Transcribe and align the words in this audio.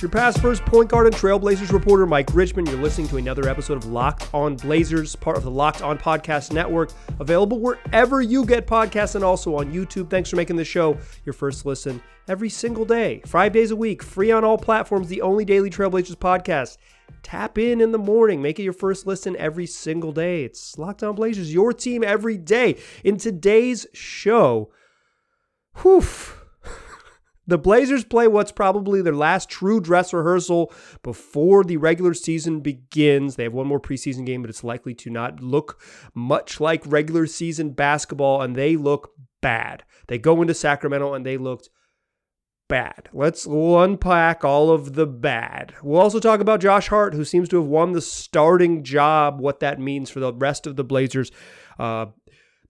Your 0.00 0.10
past 0.10 0.40
first 0.40 0.64
point 0.64 0.90
guard 0.90 1.06
and 1.06 1.14
Trailblazers 1.14 1.72
reporter, 1.72 2.06
Mike 2.06 2.32
Richman. 2.32 2.66
You're 2.66 2.80
listening 2.80 3.08
to 3.08 3.16
another 3.16 3.48
episode 3.48 3.78
of 3.78 3.86
Locked 3.86 4.32
On 4.32 4.54
Blazers, 4.54 5.16
part 5.16 5.36
of 5.36 5.42
the 5.42 5.50
Locked 5.50 5.82
On 5.82 5.98
Podcast 5.98 6.52
Network, 6.52 6.92
available 7.18 7.58
wherever 7.58 8.22
you 8.22 8.44
get 8.44 8.68
podcasts 8.68 9.16
and 9.16 9.24
also 9.24 9.56
on 9.56 9.72
YouTube. 9.72 10.08
Thanks 10.08 10.30
for 10.30 10.36
making 10.36 10.54
the 10.54 10.64
show 10.64 10.96
your 11.24 11.32
first 11.32 11.66
listen 11.66 12.00
every 12.28 12.48
single 12.48 12.84
day, 12.84 13.22
five 13.26 13.52
days 13.52 13.72
a 13.72 13.76
week, 13.76 14.04
free 14.04 14.30
on 14.30 14.44
all 14.44 14.56
platforms, 14.56 15.08
the 15.08 15.20
only 15.20 15.44
daily 15.44 15.68
Trailblazers 15.68 16.16
podcast. 16.16 16.76
Tap 17.24 17.58
in 17.58 17.80
in 17.80 17.90
the 17.90 17.98
morning, 17.98 18.40
make 18.40 18.60
it 18.60 18.64
your 18.64 18.72
first 18.72 19.04
listen 19.04 19.34
every 19.36 19.66
single 19.66 20.12
day. 20.12 20.44
It's 20.44 20.78
Locked 20.78 21.02
On 21.02 21.16
Blazers, 21.16 21.52
your 21.52 21.72
team 21.72 22.04
every 22.04 22.36
day. 22.36 22.76
In 23.02 23.16
today's 23.16 23.86
show, 23.92 24.70
whew 25.82 26.04
the 27.48 27.58
Blazers 27.58 28.04
play 28.04 28.28
what's 28.28 28.52
probably 28.52 29.02
their 29.02 29.14
last 29.14 29.48
true 29.48 29.80
dress 29.80 30.12
rehearsal 30.12 30.72
before 31.02 31.64
the 31.64 31.78
regular 31.78 32.14
season 32.14 32.60
begins. 32.60 33.34
They 33.34 33.44
have 33.44 33.54
one 33.54 33.66
more 33.66 33.80
preseason 33.80 34.24
game, 34.24 34.42
but 34.42 34.50
it's 34.50 34.62
likely 34.62 34.94
to 34.96 35.10
not 35.10 35.42
look 35.42 35.82
much 36.14 36.60
like 36.60 36.82
regular 36.86 37.26
season 37.26 37.70
basketball, 37.70 38.42
and 38.42 38.54
they 38.54 38.76
look 38.76 39.12
bad. 39.40 39.82
They 40.08 40.18
go 40.18 40.40
into 40.42 40.54
Sacramento 40.54 41.14
and 41.14 41.24
they 41.24 41.38
looked 41.38 41.70
bad. 42.68 43.08
Let's 43.12 43.46
unpack 43.46 44.44
all 44.44 44.70
of 44.70 44.94
the 44.94 45.06
bad. 45.06 45.74
We'll 45.82 46.00
also 46.00 46.20
talk 46.20 46.40
about 46.40 46.60
Josh 46.60 46.88
Hart, 46.88 47.14
who 47.14 47.24
seems 47.24 47.48
to 47.48 47.56
have 47.56 47.66
won 47.66 47.92
the 47.92 48.02
starting 48.02 48.84
job, 48.84 49.40
what 49.40 49.60
that 49.60 49.80
means 49.80 50.10
for 50.10 50.20
the 50.20 50.34
rest 50.34 50.66
of 50.66 50.76
the 50.76 50.84
Blazers. 50.84 51.32
Uh, 51.78 52.06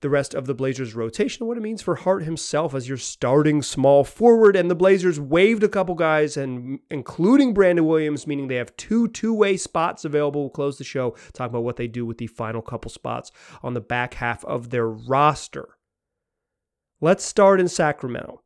the 0.00 0.10
rest 0.10 0.34
of 0.34 0.46
the 0.46 0.54
Blazers 0.54 0.94
rotation, 0.94 1.46
what 1.46 1.56
it 1.56 1.62
means 1.62 1.82
for 1.82 1.96
Hart 1.96 2.22
himself 2.22 2.74
as 2.74 2.88
your 2.88 2.98
starting 2.98 3.62
small 3.62 4.04
forward. 4.04 4.54
And 4.54 4.70
the 4.70 4.76
Blazers 4.76 5.18
waived 5.18 5.64
a 5.64 5.68
couple 5.68 5.94
guys, 5.94 6.36
and 6.36 6.78
including 6.90 7.52
Brandon 7.52 7.84
Williams, 7.84 8.26
meaning 8.26 8.48
they 8.48 8.56
have 8.56 8.76
two 8.76 9.08
two-way 9.08 9.56
spots 9.56 10.04
available. 10.04 10.42
We'll 10.42 10.50
close 10.50 10.78
the 10.78 10.84
show, 10.84 11.16
talk 11.32 11.50
about 11.50 11.64
what 11.64 11.76
they 11.76 11.88
do 11.88 12.06
with 12.06 12.18
the 12.18 12.28
final 12.28 12.62
couple 12.62 12.90
spots 12.90 13.32
on 13.62 13.74
the 13.74 13.80
back 13.80 14.14
half 14.14 14.44
of 14.44 14.70
their 14.70 14.88
roster. 14.88 15.68
Let's 17.00 17.24
start 17.24 17.60
in 17.60 17.68
Sacramento. 17.68 18.42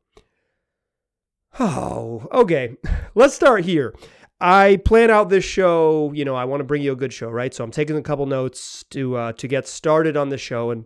Oh, 1.59 2.27
okay. 2.31 2.75
Let's 3.15 3.35
start 3.35 3.65
here. 3.65 3.93
I 4.39 4.77
plan 4.83 5.09
out 5.09 5.29
this 5.29 5.45
show. 5.45 6.11
You 6.13 6.25
know, 6.25 6.35
I 6.35 6.45
want 6.45 6.59
to 6.59 6.65
bring 6.65 6.81
you 6.81 6.91
a 6.91 6.97
good 6.97 7.13
show, 7.13 7.29
right? 7.29 7.53
So 7.53 7.63
I'm 7.63 7.71
taking 7.71 7.95
a 7.95 8.01
couple 8.01 8.25
notes 8.25 8.83
to 8.89 9.15
uh, 9.15 9.33
to 9.33 9.47
get 9.47 9.67
started 9.67 10.17
on 10.17 10.29
the 10.29 10.37
show, 10.37 10.71
and 10.71 10.85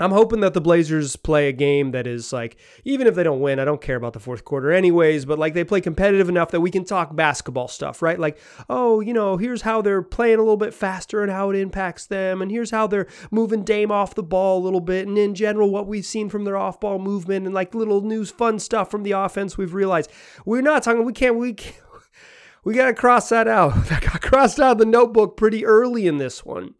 I'm 0.00 0.12
hoping 0.12 0.40
that 0.40 0.54
the 0.54 0.62
Blazers 0.62 1.14
play 1.16 1.48
a 1.48 1.52
game 1.52 1.90
that 1.90 2.06
is 2.06 2.32
like, 2.32 2.56
even 2.84 3.06
if 3.06 3.14
they 3.14 3.22
don't 3.22 3.40
win, 3.40 3.58
I 3.58 3.66
don't 3.66 3.82
care 3.82 3.96
about 3.96 4.14
the 4.14 4.18
fourth 4.18 4.46
quarter 4.46 4.72
anyways, 4.72 5.26
but 5.26 5.38
like 5.38 5.52
they 5.52 5.62
play 5.62 5.82
competitive 5.82 6.30
enough 6.30 6.50
that 6.52 6.62
we 6.62 6.70
can 6.70 6.84
talk 6.84 7.14
basketball 7.14 7.68
stuff, 7.68 8.00
right? 8.00 8.18
Like, 8.18 8.38
oh, 8.70 9.00
you 9.00 9.12
know, 9.12 9.36
here's 9.36 9.62
how 9.62 9.82
they're 9.82 10.00
playing 10.00 10.38
a 10.38 10.42
little 10.42 10.56
bit 10.56 10.72
faster 10.72 11.22
and 11.22 11.30
how 11.30 11.50
it 11.50 11.56
impacts 11.56 12.06
them, 12.06 12.40
and 12.40 12.50
here's 12.50 12.70
how 12.70 12.86
they're 12.86 13.06
moving 13.30 13.62
Dame 13.62 13.92
off 13.92 14.14
the 14.14 14.22
ball 14.22 14.58
a 14.58 14.64
little 14.64 14.80
bit, 14.80 15.06
and 15.06 15.18
in 15.18 15.34
general, 15.34 15.70
what 15.70 15.86
we've 15.86 16.06
seen 16.06 16.30
from 16.30 16.44
their 16.44 16.56
off 16.56 16.80
ball 16.80 16.98
movement 16.98 17.44
and 17.44 17.54
like 17.54 17.74
little 17.74 18.00
news, 18.00 18.30
fun 18.30 18.58
stuff 18.58 18.90
from 18.90 19.02
the 19.02 19.12
offense 19.12 19.58
we've 19.58 19.74
realized. 19.74 20.10
We're 20.46 20.62
not 20.62 20.82
talking, 20.82 21.04
we 21.04 21.12
can't, 21.12 21.36
we 21.36 21.52
can't, 21.52 21.76
we 22.64 22.74
got 22.74 22.86
to 22.86 22.94
cross 22.94 23.28
that 23.28 23.46
out. 23.46 23.74
Got 23.88 24.22
crossed 24.22 24.58
out 24.58 24.78
the 24.78 24.86
notebook 24.86 25.36
pretty 25.36 25.66
early 25.66 26.06
in 26.06 26.16
this 26.16 26.44
one 26.44 26.74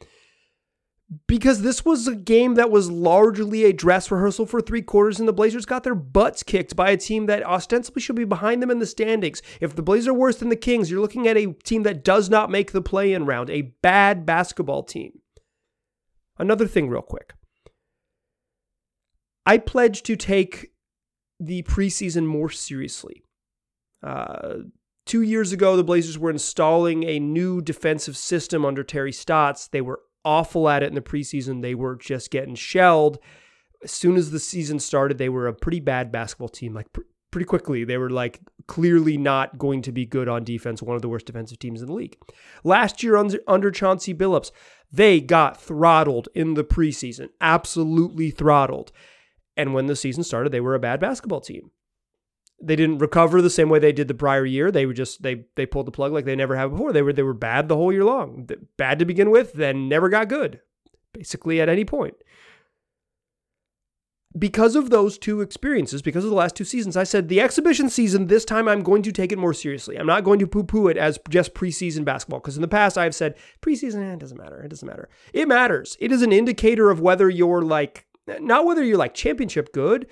because 1.27 1.63
this 1.63 1.85
was 1.85 2.07
a 2.07 2.15
game 2.15 2.55
that 2.55 2.71
was 2.71 2.91
largely 2.91 3.65
a 3.65 3.73
dress 3.73 4.11
rehearsal 4.11 4.47
for 4.47 4.61
three 4.61 4.83
quarters, 4.83 5.19
and 5.19 5.29
the 5.29 5.33
Blazers 5.33 5.67
got 5.67 5.83
their 5.83 5.95
butts 5.95 6.43
kicked 6.43 6.77
by 6.77 6.91
a 6.91 6.97
team 6.97 7.27
that 7.27 7.45
ostensibly 7.45 8.01
should 8.01 8.15
be 8.17 8.25
behind 8.25 8.63
them 8.63 8.71
in 8.71 8.79
the 8.79 8.87
standings. 8.87 9.43
If 9.61 9.75
the 9.75 9.83
Blazers 9.83 10.09
are 10.09 10.15
worse 10.15 10.37
than 10.37 10.51
the 10.51 10.57
Kings, 10.57 10.91
you're 10.91 11.01
looking 11.01 11.27
at 11.27 11.37
a 11.37 11.53
team 11.65 11.83
that 11.83 12.05
does 12.05 12.31
not 12.31 12.51
make 12.51 12.71
the 12.71 12.83
play 12.83 13.13
in 13.13 13.27
round, 13.27 13.51
a 13.51 13.73
bad 13.83 14.25
basketball 14.25 14.85
team. 14.85 15.21
Another 16.39 16.67
thing, 16.67 16.89
real 16.89 17.03
quick. 17.03 17.35
I 19.45 19.59
pledge 19.59 20.03
to 20.05 20.15
take 20.15 20.71
the 21.41 21.63
preseason 21.65 22.27
more 22.27 22.51
seriously. 22.51 23.25
Uh, 24.01 24.59
two 25.07 25.23
years 25.23 25.53
ago, 25.53 25.77
the 25.77 25.83
Blazers 25.83 26.19
were 26.19 26.31
installing 26.31 27.03
a 27.03 27.19
new 27.19 27.61
defensive 27.61 28.17
system 28.17 28.65
under 28.65 28.85
Terry 28.85 29.13
Stotts. 29.13 29.67
They 29.67 29.81
were 29.81 30.01
awful 30.25 30.69
at 30.69 30.83
it 30.83 30.89
in 30.89 30.95
the 30.95 31.01
preseason. 31.01 31.63
They 31.63 31.75
were 31.75 31.97
just 31.97 32.31
getting 32.31 32.55
shelled. 32.55 33.19
As 33.83 33.91
soon 33.91 34.17
as 34.17 34.31
the 34.31 34.39
season 34.39 34.79
started, 34.79 35.19
they 35.19 35.29
were 35.29 35.47
a 35.47 35.55
pretty 35.55 35.81
bad 35.81 36.13
basketball 36.13 36.49
team. 36.49 36.75
Like 36.75 36.93
pr- 36.93 37.01
pretty 37.31 37.47
quickly, 37.47 37.85
they 37.85 37.97
were 37.97 38.11
like 38.11 38.41
clearly 38.67 39.17
not 39.17 39.59
going 39.59 39.83
to 39.83 39.93
be 39.93 40.05
good 40.05 40.29
on 40.29 40.45
defense. 40.45 40.83
One 40.83 40.97
of 40.97 41.03
the 41.03 41.09
worst 41.09 41.27
defensive 41.27 41.59
teams 41.59 41.81
in 41.81 41.87
the 41.87 41.95
league. 41.95 42.17
Last 42.65 43.03
year 43.03 43.17
under, 43.17 43.39
under 43.47 43.71
Chauncey 43.71 44.15
Billups, 44.15 44.51
they 44.93 45.21
got 45.21 45.61
throttled 45.61 46.29
in 46.35 46.55
the 46.55 46.65
preseason, 46.65 47.29
absolutely 47.41 48.31
throttled. 48.31 48.93
And 49.57 49.75
when 49.75 49.87
the 49.87 49.97
season 49.97 50.25
started, 50.25 50.53
they 50.53 50.61
were 50.61 50.75
a 50.75 50.81
bad 50.81 51.01
basketball 51.01 51.41
team 51.41 51.71
they 52.61 52.77
didn't 52.77 52.99
recover 52.99 53.41
the 53.41 53.51
same 53.51 53.69
way 53.69 53.79
they 53.79 53.93
did 53.93 54.09
the 54.09 54.15
prior 54.15 54.45
year. 54.45 54.71
They 54.71 54.87
were 54.87 54.93
just 54.93 55.23
they 55.23 55.45
they 55.57 55.67
pulled 55.67 55.87
the 55.87 55.93
plug 55.93 56.13
like 56.13 56.25
they 56.25 56.37
never 56.37 56.57
have 56.57 56.73
before. 56.73 56.93
They 56.93 57.03
were 57.03 57.13
they 57.13 57.23
were 57.23 57.35
bad 57.35 57.69
the 57.69 57.77
whole 57.77 57.93
year 57.93 58.05
long. 58.05 58.49
Bad 58.77 58.99
to 58.99 59.05
begin 59.05 59.31
with, 59.31 59.55
then 59.55 59.89
never 59.89 60.09
got 60.09 60.29
good. 60.29 60.61
Basically 61.13 61.61
at 61.61 61.69
any 61.69 61.85
point. 61.85 62.15
Because 64.39 64.77
of 64.77 64.91
those 64.91 65.19
two 65.19 65.41
experiences, 65.41 66.03
because 66.03 66.23
of 66.23 66.31
the 66.31 66.37
last 66.37 66.55
two 66.55 66.65
seasons, 66.65 66.97
I 66.97 67.03
said 67.03 67.29
the 67.29 67.41
exhibition 67.41 67.91
season 67.91 68.29
this 68.29 68.45
time 68.45 68.69
I'm 68.69 68.85
going 68.85 69.03
to 69.03 69.11
take 69.11 69.33
it 69.33 69.39
more 69.39 69.53
seriously. 69.53 69.97
I'm 69.97 70.07
not 70.07 70.23
going 70.23 70.39
to 70.39 70.47
poo-poo 70.47 70.87
it 70.87 70.97
as 70.97 71.19
just 71.29 71.53
preseason 71.53 72.05
basketball 72.05 72.39
because 72.39 72.57
in 72.57 72.63
the 72.63 72.69
past 72.69 72.97
I've 72.97 73.15
said 73.15 73.35
preseason 73.61 74.09
eh, 74.09 74.13
it 74.13 74.21
doesn't 74.21 74.39
matter. 74.39 74.63
It 74.63 74.69
doesn't 74.69 74.87
matter. 74.87 75.09
It 75.33 75.49
matters. 75.49 75.97
It 75.99 76.13
is 76.13 76.23
an 76.23 76.33
indicator 76.33 76.91
of 76.91 77.01
whether 77.01 77.29
you're 77.29 77.63
like 77.63 78.07
not 78.39 78.67
whether 78.67 78.85
you're 78.85 78.99
like 78.99 79.15
championship 79.15 79.73
good, 79.73 80.07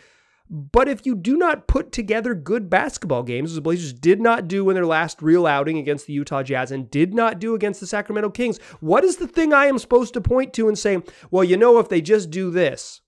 but 0.50 0.88
if 0.88 1.04
you 1.04 1.14
do 1.14 1.36
not 1.36 1.66
put 1.66 1.92
together 1.92 2.34
good 2.34 2.70
basketball 2.70 3.22
games, 3.22 3.50
as 3.50 3.56
the 3.56 3.60
Blazers 3.60 3.92
did 3.92 4.20
not 4.20 4.48
do 4.48 4.69
in 4.70 4.75
their 4.75 4.86
last 4.86 5.20
real 5.20 5.47
outing 5.47 5.78
against 5.78 6.06
the 6.06 6.12
Utah 6.12 6.42
Jazz 6.42 6.70
and 6.70 6.91
did 6.91 7.12
not 7.12 7.38
do 7.38 7.54
against 7.54 7.81
the 7.81 7.86
Sacramento 7.86 8.31
Kings, 8.31 8.58
what 8.81 9.04
is 9.04 9.16
the 9.16 9.28
thing 9.28 9.53
I 9.53 9.66
am 9.66 9.78
supposed 9.78 10.14
to 10.14 10.20
point 10.20 10.53
to 10.54 10.69
and 10.69 10.78
say, 10.78 11.03
well, 11.31 11.44
you 11.44 11.56
know, 11.56 11.78
if 11.78 11.88
they 11.88 12.00
just 12.00 12.31
do 12.31 12.50
this? 12.50 13.03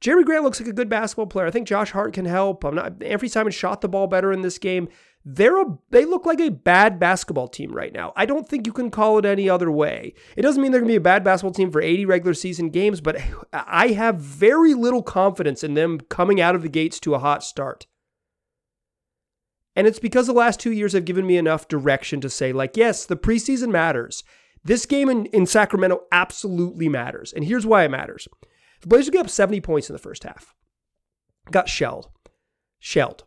Jerry 0.00 0.22
Grant 0.22 0.44
looks 0.44 0.60
like 0.60 0.68
a 0.68 0.74
good 0.74 0.90
basketball 0.90 1.26
player. 1.26 1.46
I 1.46 1.50
think 1.50 1.66
Josh 1.66 1.92
Hart 1.92 2.12
can 2.12 2.26
help. 2.26 2.62
I'm 2.62 2.74
not 2.74 2.98
Anfernee 2.98 3.30
Simon 3.30 3.52
shot 3.52 3.80
the 3.80 3.88
ball 3.88 4.06
better 4.06 4.32
in 4.32 4.42
this 4.42 4.58
game. 4.58 4.88
They're 5.26 5.62
a, 5.62 5.78
they 5.90 6.04
look 6.04 6.26
like 6.26 6.40
a 6.40 6.50
bad 6.50 7.00
basketball 7.00 7.48
team 7.48 7.72
right 7.72 7.92
now. 7.92 8.12
I 8.14 8.26
don't 8.26 8.46
think 8.46 8.66
you 8.66 8.74
can 8.74 8.90
call 8.90 9.16
it 9.16 9.24
any 9.24 9.48
other 9.48 9.70
way. 9.70 10.14
It 10.36 10.42
doesn't 10.42 10.60
mean 10.60 10.70
they're 10.70 10.82
going 10.82 10.88
to 10.88 10.92
be 10.92 10.96
a 10.96 11.00
bad 11.00 11.24
basketball 11.24 11.54
team 11.54 11.70
for 11.70 11.80
80 11.80 12.04
regular 12.04 12.34
season 12.34 12.68
games, 12.68 13.00
but 13.00 13.16
I 13.52 13.88
have 13.88 14.16
very 14.16 14.74
little 14.74 15.02
confidence 15.02 15.64
in 15.64 15.74
them 15.74 16.00
coming 16.00 16.40
out 16.40 16.54
of 16.54 16.62
the 16.62 16.68
gates 16.68 17.00
to 17.00 17.14
a 17.14 17.18
hot 17.18 17.42
start. 17.42 17.86
And 19.76 19.86
it's 19.86 19.98
because 19.98 20.26
the 20.26 20.32
last 20.32 20.60
two 20.60 20.72
years 20.72 20.92
have 20.92 21.04
given 21.04 21.26
me 21.26 21.36
enough 21.36 21.68
direction 21.68 22.20
to 22.20 22.30
say, 22.30 22.52
like, 22.52 22.76
yes, 22.76 23.06
the 23.06 23.16
preseason 23.16 23.70
matters. 23.70 24.22
This 24.62 24.86
game 24.86 25.08
in, 25.08 25.26
in 25.26 25.46
Sacramento 25.46 26.02
absolutely 26.12 26.88
matters. 26.88 27.32
And 27.32 27.44
here's 27.44 27.66
why 27.66 27.84
it 27.84 27.90
matters. 27.90 28.28
The 28.82 28.88
Blazers 28.88 29.10
gave 29.10 29.22
up 29.22 29.30
70 29.30 29.60
points 29.62 29.88
in 29.88 29.94
the 29.94 29.98
first 29.98 30.24
half. 30.24 30.54
Got 31.50 31.68
shelled. 31.68 32.10
Shelled. 32.78 33.24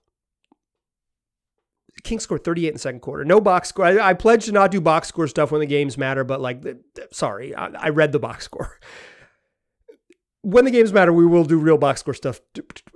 Kings 2.03 2.23
scored 2.23 2.43
38 2.43 2.67
in 2.67 2.73
the 2.73 2.79
second 2.79 2.99
quarter. 3.01 3.25
No 3.25 3.41
box 3.41 3.69
score. 3.69 3.85
I, 3.85 4.09
I 4.09 4.13
pledge 4.13 4.45
to 4.45 4.51
not 4.51 4.71
do 4.71 4.81
box 4.81 5.07
score 5.07 5.27
stuff 5.27 5.51
when 5.51 5.61
the 5.61 5.67
games 5.67 5.97
matter, 5.97 6.23
but 6.23 6.41
like, 6.41 6.63
sorry, 7.11 7.55
I, 7.55 7.67
I 7.67 7.89
read 7.89 8.11
the 8.11 8.19
box 8.19 8.45
score. 8.45 8.79
When 10.41 10.63
the 10.63 10.71
games 10.71 10.93
matter, 10.93 11.11
we 11.11 11.25
will 11.25 11.43
do 11.43 11.57
real 11.57 11.77
box 11.77 11.99
score 11.99 12.13
stuff. 12.13 12.39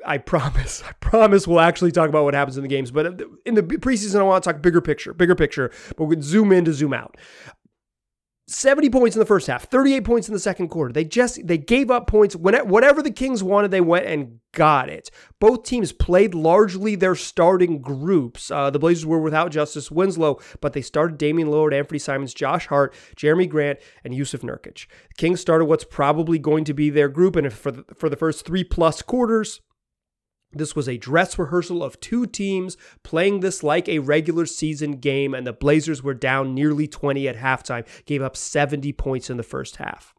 I 0.06 0.20
promise. 0.20 0.84
I 0.88 0.94
promise 0.94 1.48
we'll 1.48 1.60
actually 1.60 1.92
talk 1.92 2.08
about 2.08 2.24
what 2.24 2.34
happens 2.34 2.56
in 2.56 2.64
the 2.64 2.70
games. 2.70 2.92
But 2.92 3.06
uh, 3.06 3.26
in 3.46 3.56
the 3.56 3.64
preseason, 3.64 4.20
I 4.20 4.24
want 4.24 4.42
to 4.44 4.54
talk 4.54 4.62
bigger 4.62 4.80
picture, 4.80 5.14
bigger 5.14 5.36
picture, 5.36 5.70
but 5.98 6.06
we 6.06 6.16
can 6.16 6.24
zoom 6.24 6.54
in 6.54 6.64
to 6.66 6.74
zoom 6.74 6.94
out. 6.94 7.18
70 8.52 8.90
points 8.90 9.16
in 9.16 9.20
the 9.20 9.26
first 9.26 9.48
half, 9.48 9.64
38 9.64 10.04
points 10.04 10.28
in 10.28 10.34
the 10.34 10.40
second 10.40 10.68
quarter. 10.68 10.92
They 10.92 11.06
just 11.06 11.46
they 11.48 11.58
gave 11.58 11.90
up 11.90 12.08
points 12.08 12.36
whatever 12.36 13.02
the 13.02 13.12
Kings 13.12 13.42
wanted, 13.44 13.72
they 13.72 13.82
went 13.82 14.06
and 14.06 14.40
got 14.52 14.90
it. 14.90 15.10
Both 15.40 15.64
teams 15.64 15.92
played 15.92 16.34
largely 16.34 16.96
their 16.96 17.16
starting 17.16 17.82
groups. 17.82 18.52
Uh, 18.52 18.70
the 18.70 18.80
Blazers 18.80 19.06
were 19.06 19.20
without 19.20 19.52
Justice 19.52 19.90
Winslow, 19.90 20.40
but 20.60 20.74
they 20.74 20.82
started 20.82 21.18
Damian 21.18 21.48
Lillard, 21.48 21.74
Anfernee 21.74 22.02
Simons, 22.02 22.34
Josh 22.34 22.68
Hart, 22.68 22.94
Jerami 23.16 23.50
Grant, 23.50 23.80
and 24.04 24.14
Jusuf 24.14 24.42
Nurkic. 24.42 24.88
The 25.10 25.16
Kings 25.18 25.40
started 25.40 25.66
what's 25.66 25.86
probably 25.86 26.38
going 26.38 26.66
to 26.66 26.74
be 26.74 26.90
their 26.90 27.10
group, 27.10 27.36
and 27.36 27.52
for 27.52 27.72
the, 27.72 27.86
for 27.96 28.10
the 28.10 28.18
first 28.18 28.46
three 28.46 28.64
plus 28.64 29.02
quarters, 29.02 29.62
this 30.54 30.76
was 30.76 30.88
a 30.88 30.98
dress 30.98 31.38
rehearsal 31.38 31.84
of 31.84 32.00
two 32.00 32.26
teams 32.26 32.78
playing 33.04 33.40
this 33.40 33.64
like 33.64 33.88
a 33.88 34.00
regular 34.00 34.46
season 34.46 34.94
game, 34.94 35.34
and 35.34 35.46
the 35.46 35.54
Blazers 35.54 36.04
were 36.04 36.14
down 36.14 36.54
nearly 36.54 36.88
20 36.88 37.28
at 37.28 37.38
halftime, 37.38 37.86
gave 38.06 38.22
up 38.22 38.36
70 38.36 38.92
points 38.94 39.30
in 39.30 39.38
the 39.38 39.44
first 39.44 39.78
half. 39.78 40.14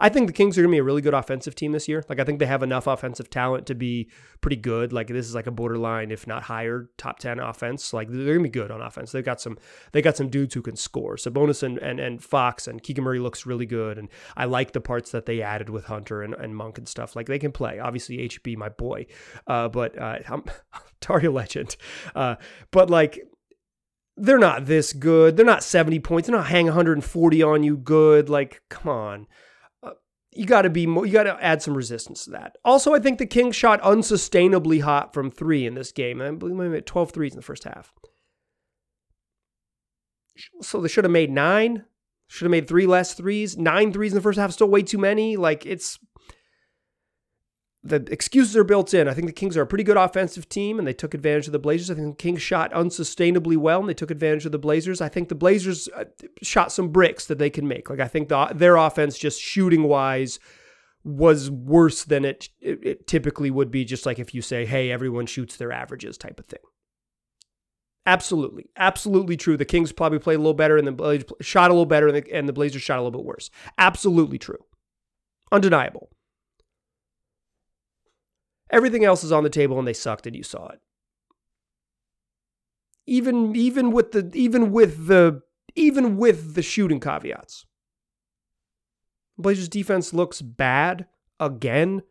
I 0.00 0.08
think 0.08 0.26
the 0.26 0.32
Kings 0.32 0.56
are 0.56 0.62
going 0.62 0.70
to 0.70 0.74
be 0.74 0.78
a 0.78 0.82
really 0.82 1.02
good 1.02 1.14
offensive 1.14 1.54
team 1.54 1.72
this 1.72 1.86
year. 1.86 2.02
Like 2.08 2.18
I 2.18 2.24
think 2.24 2.38
they 2.38 2.46
have 2.46 2.62
enough 2.62 2.86
offensive 2.86 3.28
talent 3.28 3.66
to 3.66 3.74
be 3.74 4.10
pretty 4.40 4.56
good. 4.56 4.92
Like 4.92 5.08
this 5.08 5.26
is 5.26 5.34
like 5.34 5.46
a 5.46 5.50
borderline, 5.50 6.10
if 6.10 6.26
not 6.26 6.44
higher, 6.44 6.88
top 6.96 7.18
ten 7.18 7.38
offense. 7.38 7.92
Like 7.92 8.08
they're 8.08 8.24
going 8.24 8.38
to 8.38 8.44
be 8.44 8.48
good 8.48 8.70
on 8.70 8.80
offense. 8.80 9.12
They've 9.12 9.24
got 9.24 9.40
some 9.40 9.58
they 9.92 10.00
got 10.00 10.16
some 10.16 10.30
dudes 10.30 10.54
who 10.54 10.62
can 10.62 10.76
score. 10.76 11.16
Sabonis 11.16 11.62
and 11.62 11.78
and, 11.78 12.00
and 12.00 12.22
Fox 12.22 12.66
and 12.66 12.82
Keegan 12.82 13.04
Murray 13.04 13.18
looks 13.18 13.44
really 13.46 13.66
good, 13.66 13.98
and 13.98 14.08
I 14.36 14.46
like 14.46 14.72
the 14.72 14.80
parts 14.80 15.10
that 15.10 15.26
they 15.26 15.42
added 15.42 15.68
with 15.68 15.84
Huerter 15.84 16.24
and, 16.24 16.34
and 16.34 16.56
Monk 16.56 16.78
and 16.78 16.88
stuff. 16.88 17.14
Like 17.14 17.26
they 17.26 17.38
can 17.38 17.52
play. 17.52 17.78
Obviously, 17.78 18.18
HB 18.18 18.56
my 18.56 18.70
boy, 18.70 19.06
uh, 19.46 19.68
but 19.68 19.98
uh, 19.98 20.18
I'm 20.28 20.44
Dario 21.00 21.32
legend. 21.32 21.76
Uh, 22.14 22.36
but 22.70 22.88
like 22.88 23.20
they're 24.16 24.38
not 24.38 24.66
this 24.66 24.92
good. 24.92 25.36
They're 25.36 25.46
not 25.46 25.62
70 25.62 25.98
points. 26.00 26.28
They're 26.28 26.36
not 26.36 26.48
hang 26.48 26.66
140 26.66 27.42
on 27.42 27.62
you 27.62 27.76
good. 27.76 28.28
Like, 28.28 28.62
come 28.68 28.90
on. 28.92 29.26
You 30.32 30.46
got 30.46 30.62
to 30.62 30.70
be 30.70 30.86
more, 30.86 31.06
you 31.06 31.12
got 31.12 31.24
to 31.24 31.42
add 31.42 31.60
some 31.60 31.76
resistance 31.76 32.24
to 32.24 32.30
that. 32.30 32.56
Also, 32.64 32.94
I 32.94 33.00
think 33.00 33.18
the 33.18 33.26
Kings 33.26 33.56
shot 33.56 33.82
unsustainably 33.82 34.80
hot 34.80 35.12
from 35.12 35.30
three 35.30 35.66
in 35.66 35.74
this 35.74 35.90
game. 35.90 36.22
I 36.22 36.30
believe 36.30 36.56
they 36.56 36.68
made 36.68 36.86
12 36.86 37.10
threes 37.10 37.32
in 37.32 37.36
the 37.36 37.42
first 37.42 37.64
half. 37.64 37.92
So 40.62 40.80
they 40.80 40.88
should 40.88 41.04
have 41.04 41.10
made 41.10 41.30
nine, 41.30 41.84
should 42.28 42.44
have 42.44 42.50
made 42.52 42.68
three 42.68 42.86
less 42.86 43.14
threes. 43.14 43.58
Nine 43.58 43.92
threes 43.92 44.12
in 44.12 44.16
the 44.16 44.22
first 44.22 44.38
half, 44.38 44.52
still 44.52 44.68
way 44.68 44.82
too 44.82 44.98
many. 44.98 45.36
Like, 45.36 45.66
it's 45.66 45.98
the 47.82 48.06
excuses 48.10 48.56
are 48.56 48.64
built 48.64 48.92
in. 48.92 49.08
I 49.08 49.14
think 49.14 49.26
the 49.26 49.32
Kings 49.32 49.56
are 49.56 49.62
a 49.62 49.66
pretty 49.66 49.84
good 49.84 49.96
offensive 49.96 50.48
team 50.48 50.78
and 50.78 50.86
they 50.86 50.92
took 50.92 51.14
advantage 51.14 51.46
of 51.46 51.52
the 51.52 51.58
Blazers. 51.58 51.90
I 51.90 51.94
think 51.94 52.18
the 52.18 52.22
Kings 52.22 52.42
shot 52.42 52.72
unsustainably 52.72 53.56
well 53.56 53.80
and 53.80 53.88
they 53.88 53.94
took 53.94 54.10
advantage 54.10 54.44
of 54.44 54.52
the 54.52 54.58
Blazers. 54.58 55.00
I 55.00 55.08
think 55.08 55.28
the 55.28 55.34
Blazers 55.34 55.88
uh, 55.96 56.04
shot 56.42 56.72
some 56.72 56.88
bricks 56.88 57.26
that 57.26 57.38
they 57.38 57.48
can 57.48 57.66
make. 57.66 57.88
Like 57.88 58.00
I 58.00 58.08
think 58.08 58.28
the, 58.28 58.50
their 58.54 58.76
offense 58.76 59.16
just 59.16 59.40
shooting 59.40 59.84
wise 59.84 60.38
was 61.04 61.50
worse 61.50 62.04
than 62.04 62.24
it, 62.24 62.50
it, 62.60 62.78
it 62.82 63.06
typically 63.06 63.50
would 63.50 63.70
be 63.70 63.84
just 63.84 64.04
like 64.04 64.18
if 64.18 64.34
you 64.34 64.42
say, 64.42 64.66
"Hey, 64.66 64.90
everyone 64.90 65.26
shoots 65.26 65.56
their 65.56 65.72
averages" 65.72 66.18
type 66.18 66.38
of 66.38 66.46
thing. 66.46 66.60
Absolutely, 68.06 68.66
absolutely 68.76 69.36
true. 69.36 69.56
The 69.56 69.64
Kings 69.64 69.92
probably 69.92 70.18
played 70.18 70.36
a 70.36 70.40
little 70.40 70.54
better, 70.54 70.76
and 70.76 70.86
the 70.86 70.92
Blazers 70.92 71.30
shot 71.40 71.70
a 71.70 71.74
little 71.74 71.86
better, 71.86 72.08
and 72.08 72.16
the, 72.16 72.34
and 72.34 72.48
the 72.48 72.52
Blazers 72.52 72.82
shot 72.82 72.98
a 72.98 73.02
little 73.02 73.18
bit 73.18 73.26
worse. 73.26 73.50
Absolutely 73.78 74.38
true, 74.38 74.64
undeniable. 75.50 76.10
Everything 78.70 79.04
else 79.04 79.24
is 79.24 79.32
on 79.32 79.42
the 79.42 79.50
table 79.50 79.78
and 79.78 79.86
they 79.86 79.92
sucked 79.92 80.26
and 80.26 80.36
you 80.36 80.42
saw 80.42 80.68
it. 80.68 80.80
Even 83.06 83.56
even 83.56 83.90
with 83.90 84.12
the 84.12 84.30
even 84.34 84.70
with 84.70 85.06
the 85.06 85.42
even 85.74 86.16
with 86.16 86.54
the 86.54 86.62
shooting 86.62 87.00
caveats. 87.00 87.66
Blazers 89.36 89.68
defense 89.68 90.12
looks 90.12 90.42
bad 90.42 91.06
again. 91.38 92.02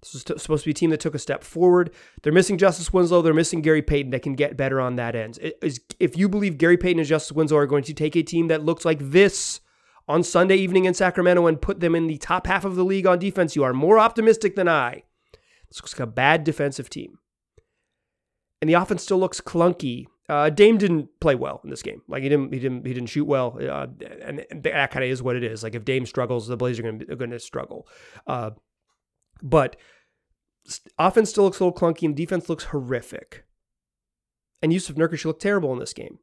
This 0.00 0.14
is 0.14 0.22
supposed 0.22 0.62
to 0.62 0.68
be 0.68 0.70
a 0.70 0.74
team 0.74 0.90
that 0.90 1.00
took 1.00 1.14
a 1.14 1.18
step 1.18 1.42
forward. 1.42 1.92
They're 2.22 2.32
missing 2.32 2.56
Justice 2.56 2.92
Winslow. 2.92 3.20
They're 3.20 3.34
missing 3.34 3.62
Gary 3.62 3.82
Payton 3.82 4.12
that 4.12 4.22
can 4.22 4.34
get 4.34 4.56
better 4.56 4.80
on 4.80 4.96
that 4.96 5.16
end. 5.16 5.38
if 5.98 6.16
you 6.16 6.28
believe 6.28 6.56
Gary 6.56 6.76
Payton 6.76 7.00
and 7.00 7.08
Justice 7.08 7.32
Winslow 7.32 7.58
are 7.58 7.66
going 7.66 7.84
to 7.84 7.94
take 7.94 8.16
a 8.16 8.22
team 8.22 8.48
that 8.48 8.64
looks 8.64 8.84
like 8.84 8.98
this 9.00 9.60
on 10.06 10.22
Sunday 10.22 10.56
evening 10.56 10.86
in 10.86 10.94
Sacramento 10.94 11.46
and 11.46 11.60
put 11.60 11.80
them 11.80 11.94
in 11.94 12.06
the 12.06 12.16
top 12.16 12.46
half 12.46 12.64
of 12.64 12.76
the 12.76 12.84
league 12.84 13.06
on 13.06 13.18
defense, 13.18 13.54
you 13.54 13.62
are 13.62 13.74
more 13.74 13.98
optimistic 13.98 14.56
than 14.56 14.68
I. 14.68 15.02
Looks 15.76 15.94
like 15.94 16.00
a 16.00 16.10
bad 16.10 16.44
defensive 16.44 16.88
team. 16.88 17.18
And 18.60 18.68
the 18.68 18.74
offense 18.74 19.02
still 19.02 19.18
looks 19.18 19.40
clunky. 19.40 20.06
Uh, 20.28 20.50
Dame 20.50 20.78
didn't 20.78 21.08
play 21.20 21.34
well 21.34 21.60
in 21.64 21.70
this 21.70 21.82
game. 21.82 22.02
Like 22.08 22.22
he 22.22 22.28
didn't, 22.28 22.52
he 22.52 22.60
didn't, 22.60 22.86
he 22.86 22.92
didn't 22.92 23.08
shoot 23.08 23.24
well, 23.24 23.56
uh, 23.60 23.86
and, 24.22 24.44
that 24.62 24.90
kind 24.90 25.04
of 25.04 25.10
is 25.10 25.22
what 25.22 25.36
it 25.36 25.44
is. 25.44 25.62
Like 25.62 25.74
if 25.74 25.84
Dame 25.84 26.06
struggles, 26.06 26.46
the 26.46 26.56
Blazers 26.56 26.84
are 26.84 27.16
going 27.16 27.30
to 27.30 27.38
struggle. 27.38 27.86
Uh, 28.26 28.50
but 29.42 29.76
offense 30.98 31.30
still 31.30 31.44
looks 31.44 31.60
a 31.60 31.64
little 31.64 31.78
clunky, 31.78 32.02
and 32.02 32.16
defense 32.16 32.48
looks 32.48 32.64
horrific. 32.64 33.44
And 34.60 34.72
Jusuf 34.72 34.96
Nurkic 34.96 35.24
looked 35.24 35.40
terrible 35.40 35.72
in 35.72 35.78
this 35.78 35.94
game. 35.94 36.18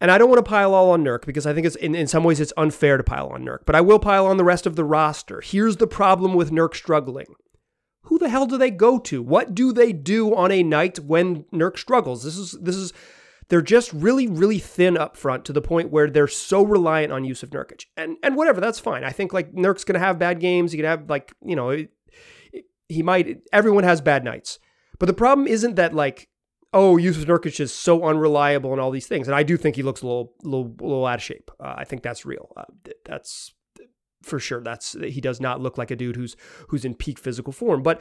And 0.00 0.10
I 0.10 0.18
don't 0.18 0.28
want 0.28 0.44
to 0.44 0.48
pile 0.48 0.74
all 0.74 0.90
on 0.90 1.04
Nurk 1.04 1.26
because 1.26 1.46
I 1.46 1.52
think 1.52 1.66
it's 1.66 1.76
in, 1.76 1.94
in 1.94 2.06
some 2.06 2.22
ways 2.24 2.40
it's 2.40 2.52
unfair 2.56 2.96
to 2.96 3.02
pile 3.02 3.28
on 3.28 3.44
Nurk, 3.44 3.60
but 3.66 3.74
I 3.74 3.80
will 3.80 3.98
pile 3.98 4.26
on 4.26 4.36
the 4.36 4.44
rest 4.44 4.66
of 4.66 4.76
the 4.76 4.84
roster. 4.84 5.40
Here's 5.40 5.78
the 5.78 5.88
problem 5.88 6.34
with 6.34 6.52
Nurk 6.52 6.74
struggling 6.74 7.34
who 8.08 8.18
the 8.18 8.30
hell 8.30 8.46
do 8.46 8.56
they 8.56 8.70
go 8.70 8.98
to? 8.98 9.22
What 9.22 9.54
do 9.54 9.70
they 9.70 9.92
do 9.92 10.34
on 10.34 10.50
a 10.50 10.62
night 10.62 10.98
when 10.98 11.44
Nurk 11.52 11.78
struggles? 11.78 12.24
This 12.24 12.38
is 12.38 12.52
this 12.52 12.74
is 12.74 12.92
they're 13.48 13.60
just 13.60 13.92
really 13.92 14.26
really 14.26 14.58
thin 14.58 14.96
up 14.96 15.16
front 15.16 15.44
to 15.44 15.52
the 15.52 15.60
point 15.60 15.90
where 15.90 16.08
they're 16.08 16.26
so 16.26 16.62
reliant 16.62 17.12
on 17.12 17.24
Jusuf 17.24 17.50
Nurkic. 17.50 17.84
And 17.98 18.16
and 18.22 18.34
whatever, 18.34 18.60
that's 18.60 18.80
fine. 18.80 19.04
I 19.04 19.10
think 19.10 19.32
like 19.34 19.52
Nurk's 19.52 19.84
to 19.84 19.98
have 19.98 20.18
bad 20.18 20.40
games. 20.40 20.72
He 20.72 20.78
could 20.78 20.86
have 20.86 21.10
like, 21.10 21.32
you 21.44 21.54
know, 21.54 21.84
he 22.88 23.02
might 23.02 23.42
everyone 23.52 23.84
has 23.84 24.00
bad 24.00 24.24
nights. 24.24 24.58
But 24.98 25.06
the 25.06 25.14
problem 25.14 25.46
isn't 25.46 25.76
that 25.76 25.94
like 25.94 26.28
oh, 26.74 26.96
Jusuf 26.96 27.24
Nurkic 27.24 27.60
is 27.60 27.72
so 27.72 28.04
unreliable 28.04 28.72
and 28.72 28.80
all 28.80 28.90
these 28.90 29.06
things. 29.06 29.26
And 29.26 29.34
I 29.34 29.42
do 29.42 29.56
think 29.56 29.76
he 29.76 29.82
looks 29.82 30.02
a 30.02 30.06
little, 30.06 30.34
little, 30.42 30.74
little 30.80 31.06
out 31.06 31.16
of 31.16 31.22
shape. 31.22 31.50
Uh, 31.58 31.74
I 31.78 31.84
think 31.84 32.02
that's 32.02 32.26
real. 32.26 32.52
Uh, 32.56 32.64
that's 33.06 33.54
for 34.22 34.38
sure. 34.38 34.60
That's 34.60 34.92
he 34.92 35.20
does 35.20 35.40
not 35.40 35.60
look 35.60 35.78
like 35.78 35.90
a 35.90 35.96
dude 35.96 36.16
who's 36.16 36.36
who's 36.68 36.84
in 36.84 36.94
peak 36.94 37.18
physical 37.18 37.52
form. 37.52 37.82
But 37.82 38.00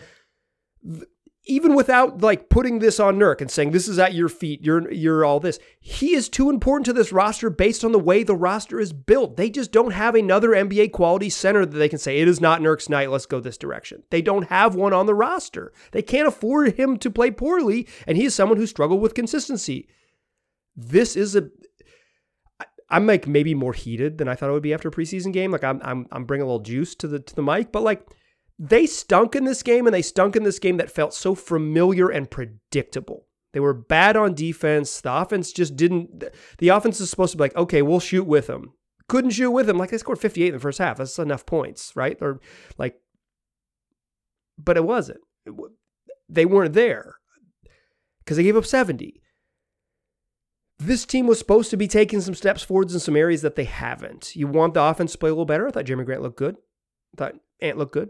th- 0.84 1.06
even 1.50 1.76
without 1.76 2.22
like 2.22 2.50
putting 2.50 2.80
this 2.80 3.00
on 3.00 3.18
Nurk 3.18 3.40
and 3.40 3.50
saying 3.50 3.72
this 3.72 3.88
is 3.88 3.98
at 3.98 4.14
your 4.14 4.28
feet, 4.28 4.62
you're 4.64 4.92
you're 4.92 5.24
all 5.24 5.40
this. 5.40 5.60
He 5.80 6.14
is 6.14 6.30
too 6.30 6.50
important 6.50 6.86
to 6.86 6.94
this 6.94 7.12
roster 7.12 7.50
based 7.50 7.84
on 7.84 7.94
the 7.94 8.00
way 8.00 8.24
the 8.24 8.36
roster 8.36 8.80
is 8.80 8.94
built. 8.94 9.38
They 9.38 9.50
just 9.50 9.72
don't 9.72 9.92
have 9.92 10.14
another 10.14 10.50
NBA 10.50 10.92
quality 10.92 11.30
center 11.30 11.66
that 11.66 11.78
they 11.78 11.90
can 11.90 12.00
say 12.00 12.20
it 12.20 12.28
is 12.28 12.42
not 12.42 12.62
Nurk's 12.62 12.90
night. 12.90 13.12
Let's 13.12 13.26
go 13.26 13.40
this 13.40 13.58
direction. 13.58 14.04
They 14.10 14.22
don't 14.22 14.50
have 14.50 14.76
one 14.76 14.94
on 14.94 15.06
the 15.06 15.16
roster. 15.16 15.72
They 15.92 16.02
can't 16.02 16.28
afford 16.28 16.78
him 16.78 16.98
to 16.98 17.10
play 17.10 17.32
poorly, 17.32 17.88
and 18.06 18.18
he 18.18 18.26
is 18.26 18.36
someone 18.36 18.58
who 18.58 18.68
struggled 18.68 19.02
with 19.02 19.14
consistency. 19.14 19.88
This 20.76 21.16
is 21.16 21.36
a 21.36 21.50
I'm 22.90 23.06
like 23.06 23.28
maybe 23.28 23.54
more 23.54 23.74
heated 23.74 24.18
than 24.18 24.28
I 24.28 24.36
thought 24.36 24.50
it 24.50 24.54
would 24.54 24.64
be 24.64 24.74
after 24.74 24.88
a 24.88 24.92
preseason 24.92 25.34
game. 25.34 25.52
Like 25.52 25.64
I'm 25.64 25.82
I'm 25.84 26.08
I'm 26.12 26.26
bringing 26.26 26.44
a 26.44 26.46
little 26.46 26.62
juice 26.62 26.96
to 26.96 27.08
the 27.08 27.20
to 27.20 27.36
the 27.36 27.44
mic, 27.44 27.72
but 27.72 27.84
like 27.84 28.08
they 28.58 28.86
stunk 28.86 29.36
in 29.36 29.44
this 29.44 29.62
game 29.62 29.86
and 29.86 29.94
they 29.94 30.02
stunk 30.02 30.36
in 30.36 30.44
this 30.44 30.60
game 30.60 30.78
that 30.78 30.92
felt 30.92 31.14
so 31.14 31.36
familiar 31.36 32.10
and 32.10 32.32
predictable. 32.32 33.28
They 33.54 33.60
were 33.60 33.74
bad 33.74 34.16
on 34.16 34.34
defense. 34.34 35.02
The 35.02 35.14
offense 35.14 35.52
just 35.52 35.76
didn't. 35.76 36.24
The 36.60 36.70
offense 36.70 37.00
is 37.00 37.10
supposed 37.10 37.32
to 37.32 37.38
be 37.38 37.44
like, 37.44 37.56
okay, 37.56 37.82
we'll 37.82 38.00
shoot 38.00 38.26
with 38.26 38.48
them. 38.48 38.74
Couldn't 39.08 39.32
shoot 39.32 39.52
with 39.52 39.68
them. 39.68 39.78
Like 39.78 39.90
they 39.90 39.98
scored 39.98 40.20
58 40.20 40.48
in 40.48 40.54
the 40.54 40.60
first 40.60 40.80
half. 40.80 40.98
That's 40.98 41.20
enough 41.20 41.46
points, 41.46 41.94
right? 41.96 42.18
Or 42.22 42.40
like, 42.78 43.00
but 44.58 44.78
it 44.78 44.84
wasn't. 44.84 45.20
They 46.30 46.46
weren't 46.46 46.74
there 46.74 47.16
because 48.20 48.38
they 48.38 48.44
gave 48.44 48.58
up 48.58 48.66
70 48.66 49.22
this 50.80 51.06
team 51.06 51.28
was 51.28 51.40
supposed 51.40 51.70
to 51.72 51.78
be 51.78 51.88
taking 51.88 52.22
some 52.22 52.36
steps 52.36 52.64
forwards 52.64 52.94
in 52.94 53.00
some 53.00 53.16
areas 53.16 53.42
that 53.42 53.56
they 53.56 53.64
haven't. 53.64 54.36
You 54.36 54.48
want 54.48 54.74
the 54.74 54.84
offense 54.84 55.14
to 55.14 55.18
play 55.18 55.30
a 55.30 55.34
little 55.34 55.46
better. 55.46 55.68
I 55.68 55.72
thought 55.72 55.86
Jerami 55.86 56.06
Grant 56.06 56.22
looked 56.22 56.38
good. 56.38 56.56
I 56.56 57.18
thought 57.18 57.36
Ant 57.62 57.78
looked 57.78 57.94
good. 57.94 58.10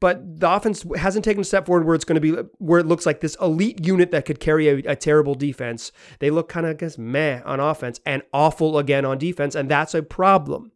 But 0.00 0.40
the 0.40 0.50
offense 0.50 0.84
hasn't 0.96 1.24
taken 1.24 1.40
a 1.40 1.44
step 1.44 1.66
forward 1.66 1.84
where 1.84 1.94
it's 1.94 2.04
going 2.04 2.20
to 2.20 2.20
be 2.20 2.30
where 2.58 2.78
it 2.78 2.86
looks 2.86 3.04
like 3.04 3.20
this 3.20 3.36
elite 3.40 3.84
unit 3.84 4.12
that 4.12 4.26
could 4.26 4.38
carry 4.38 4.68
a, 4.68 4.92
a 4.92 4.96
terrible 4.96 5.34
defense. 5.34 5.90
They 6.20 6.30
look 6.30 6.48
kind 6.48 6.66
of, 6.66 6.70
I 6.70 6.74
guess, 6.74 6.96
meh 6.96 7.42
on 7.44 7.58
offense 7.58 8.00
and 8.06 8.22
awful 8.32 8.78
again 8.78 9.04
on 9.04 9.18
defense, 9.18 9.56
and 9.56 9.68
that's 9.68 9.94
a 9.94 10.02
problem. 10.02 10.70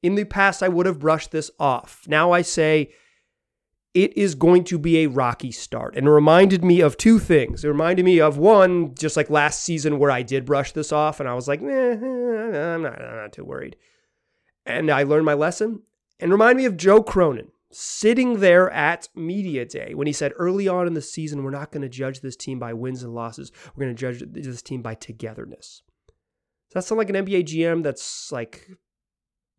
In 0.00 0.14
the 0.14 0.24
past, 0.24 0.62
I 0.62 0.68
would 0.68 0.86
have 0.86 1.00
brushed 1.00 1.32
this 1.32 1.50
off. 1.58 2.04
Now 2.06 2.30
I 2.30 2.42
say 2.42 2.92
it 3.94 4.16
is 4.16 4.34
going 4.34 4.64
to 4.64 4.78
be 4.78 4.98
a 4.98 5.06
rocky 5.08 5.50
start. 5.50 5.96
And 5.96 6.06
it 6.06 6.10
reminded 6.10 6.64
me 6.64 6.80
of 6.80 6.96
two 6.96 7.18
things. 7.18 7.64
It 7.64 7.68
reminded 7.68 8.04
me 8.04 8.20
of 8.20 8.38
one, 8.38 8.94
just 8.94 9.16
like 9.16 9.30
last 9.30 9.62
season 9.62 9.98
where 9.98 10.10
I 10.10 10.22
did 10.22 10.44
brush 10.44 10.72
this 10.72 10.92
off 10.92 11.20
and 11.20 11.28
I 11.28 11.34
was 11.34 11.48
like, 11.48 11.62
eh, 11.62 11.64
I'm, 11.64 12.82
not, 12.82 13.00
I'm 13.00 13.16
not 13.16 13.32
too 13.32 13.44
worried. 13.44 13.76
And 14.66 14.90
I 14.90 15.02
learned 15.04 15.24
my 15.24 15.34
lesson. 15.34 15.82
And 16.20 16.32
remind 16.32 16.58
me 16.58 16.64
of 16.64 16.76
Joe 16.76 17.02
Cronin 17.02 17.48
sitting 17.70 18.40
there 18.40 18.70
at 18.70 19.08
Media 19.14 19.64
Day 19.64 19.94
when 19.94 20.06
he 20.06 20.12
said 20.12 20.32
early 20.36 20.68
on 20.68 20.86
in 20.86 20.94
the 20.94 21.02
season, 21.02 21.42
we're 21.42 21.50
not 21.50 21.70
going 21.70 21.82
to 21.82 21.88
judge 21.88 22.20
this 22.20 22.36
team 22.36 22.58
by 22.58 22.72
wins 22.72 23.02
and 23.02 23.14
losses. 23.14 23.52
We're 23.74 23.84
going 23.84 23.96
to 23.96 24.00
judge 24.00 24.22
this 24.30 24.62
team 24.62 24.82
by 24.82 24.94
togetherness. 24.94 25.82
Does 26.68 26.74
that 26.74 26.84
sound 26.84 26.98
like 26.98 27.10
an 27.10 27.16
NBA 27.16 27.44
GM 27.44 27.82
that's 27.82 28.30
like 28.30 28.68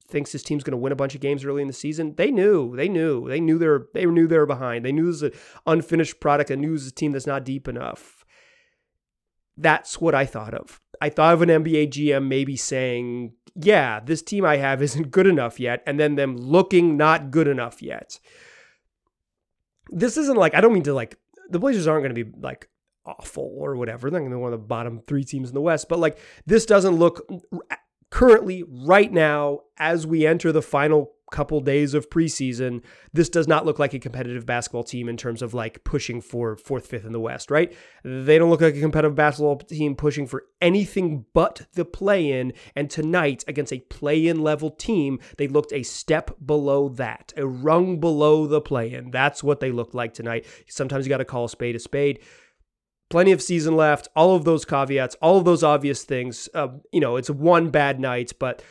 thinks 0.10 0.32
his 0.32 0.44
team's 0.44 0.64
going 0.64 0.72
to 0.72 0.78
win 0.78 0.92
a 0.92 0.96
bunch 0.96 1.16
of 1.16 1.22
games 1.22 1.46
early 1.46 1.62
in 1.62 1.68
the 1.68 1.74
season. 1.74 2.16
They 2.16 2.32
knew, 2.32 2.76
they 2.76 2.90
knew, 2.90 3.28
they 3.28 3.40
knew 3.40 3.58
they 3.58 3.68
were, 3.68 3.90
they 3.94 4.06
knew 4.06 4.28
they 4.28 4.38
were 4.38 4.46
behind. 4.46 4.84
They 4.86 4.92
knew 4.92 5.06
was 5.06 5.24
an 5.24 5.32
unfinished 5.66 6.20
product. 6.20 6.50
They 6.50 6.56
knew 6.56 6.72
was 6.72 6.88
a 6.88 6.92
team 6.92 7.12
that's 7.12 7.28
not 7.28 7.46
deep 7.46 7.68
enough. 7.68 8.26
That's 9.58 10.00
what 10.00 10.16
I 10.16 10.26
thought 10.26 10.54
of. 10.54 10.82
I 11.02 11.10
thought 11.10 11.34
of 11.34 11.42
an 11.42 11.50
NBA 11.50 11.90
GM 11.90 12.28
maybe 12.28 12.56
saying, 12.56 13.34
yeah, 13.56 14.00
this 14.00 14.22
team 14.22 14.46
I 14.46 14.58
have 14.58 14.82
isn't 14.84 15.12
good 15.12 15.28
enough 15.28 15.60
yet, 15.60 15.84
and 15.86 16.00
then 16.00 16.16
them 16.16 16.38
looking 16.38 16.98
not 16.98 17.32
good 17.32 17.48
enough 17.48 17.82
yet. 17.82 18.20
This 19.90 20.18
isn't 20.18 20.38
like, 20.38 20.54
I 20.54 20.62
don't 20.62 20.74
mean 20.74 20.84
to 20.84 20.94
like, 20.94 21.18
the 21.50 21.60
Blazers 21.60 21.88
aren't 21.88 22.04
going 22.04 22.16
to 22.16 22.24
be 22.24 22.40
like 22.40 22.70
awful 23.06 23.56
or 23.58 23.76
whatever. 23.76 24.10
They're 24.10 24.20
going 24.20 24.32
to 24.32 24.38
be 24.38 24.42
one 24.42 24.54
of 24.54 24.60
the 24.60 24.66
bottom 24.66 25.02
three 25.08 25.24
teams 25.24 25.50
in 25.50 25.56
the 25.56 25.62
West, 25.62 25.90
but 25.90 26.00
like 26.00 26.20
this 26.46 26.66
doesn't 26.66 26.96
look 26.96 27.28
currently, 28.10 28.64
right 28.68 29.12
now, 29.12 29.62
as 29.78 30.06
we 30.06 30.26
enter 30.26 30.52
the 30.52 30.62
final 30.62 31.14
couple 31.30 31.62
days 31.62 31.94
of 31.94 32.10
preseason, 32.10 32.84
this 33.14 33.30
does 33.30 33.48
not 33.48 33.66
look 33.66 33.80
like 33.80 33.94
a 33.94 34.00
competitive 34.00 34.46
basketball 34.46 34.84
team 34.84 35.08
in 35.08 35.18
terms 35.18 35.42
of 35.42 35.54
like 35.54 35.84
pushing 35.84 36.22
for 36.22 36.56
fourth, 36.58 36.88
fifth 36.88 37.06
in 37.06 37.12
the 37.12 37.20
West, 37.20 37.52
right? 37.52 37.74
They 38.04 38.38
don't 38.38 38.50
look 38.50 38.62
like 38.62 38.76
a 38.76 38.80
competitive 38.80 39.16
basketball 39.16 39.58
team 39.58 39.96
pushing 39.96 40.28
for 40.28 40.46
anything 40.62 41.26
but 41.34 41.68
the 41.74 41.86
play 41.86 42.32
in. 42.32 42.54
And 42.76 42.90
tonight, 42.90 43.44
against 43.48 43.74
a 43.74 43.80
play 43.80 44.28
in 44.28 44.42
level 44.42 44.72
team, 44.72 45.20
they 45.38 45.48
looked 45.48 45.74
a 45.74 45.84
step 45.84 46.32
below 46.46 46.90
that, 46.90 47.34
a 47.38 47.46
rung 47.46 48.00
below 48.00 48.48
the 48.48 48.62
play 48.62 48.94
in. 48.94 49.12
That's 49.12 49.44
what 49.44 49.60
they 49.60 49.72
looked 49.72 49.96
like 49.96 50.14
tonight. 50.14 50.46
Sometimes 50.68 51.06
you 51.06 51.10
got 51.10 51.18
to 51.18 51.26
call 51.26 51.46
a 51.46 51.50
spade 51.50 51.76
a 51.76 51.80
spade 51.80 52.20
plenty 53.10 53.32
of 53.32 53.42
season 53.42 53.76
left, 53.76 54.08
all 54.16 54.36
of 54.36 54.46
those 54.46 54.66
caveats, 54.66 55.16
all 55.22 55.38
of 55.38 55.46
those 55.46 55.64
obvious 55.64 56.04
things. 56.04 56.48
Uh, 56.54 56.70
you 56.92 57.00
know, 57.00 57.16
it's 57.16 57.30
one 57.30 57.70
bad 57.70 58.00
night, 58.00 58.34
but 58.40 58.62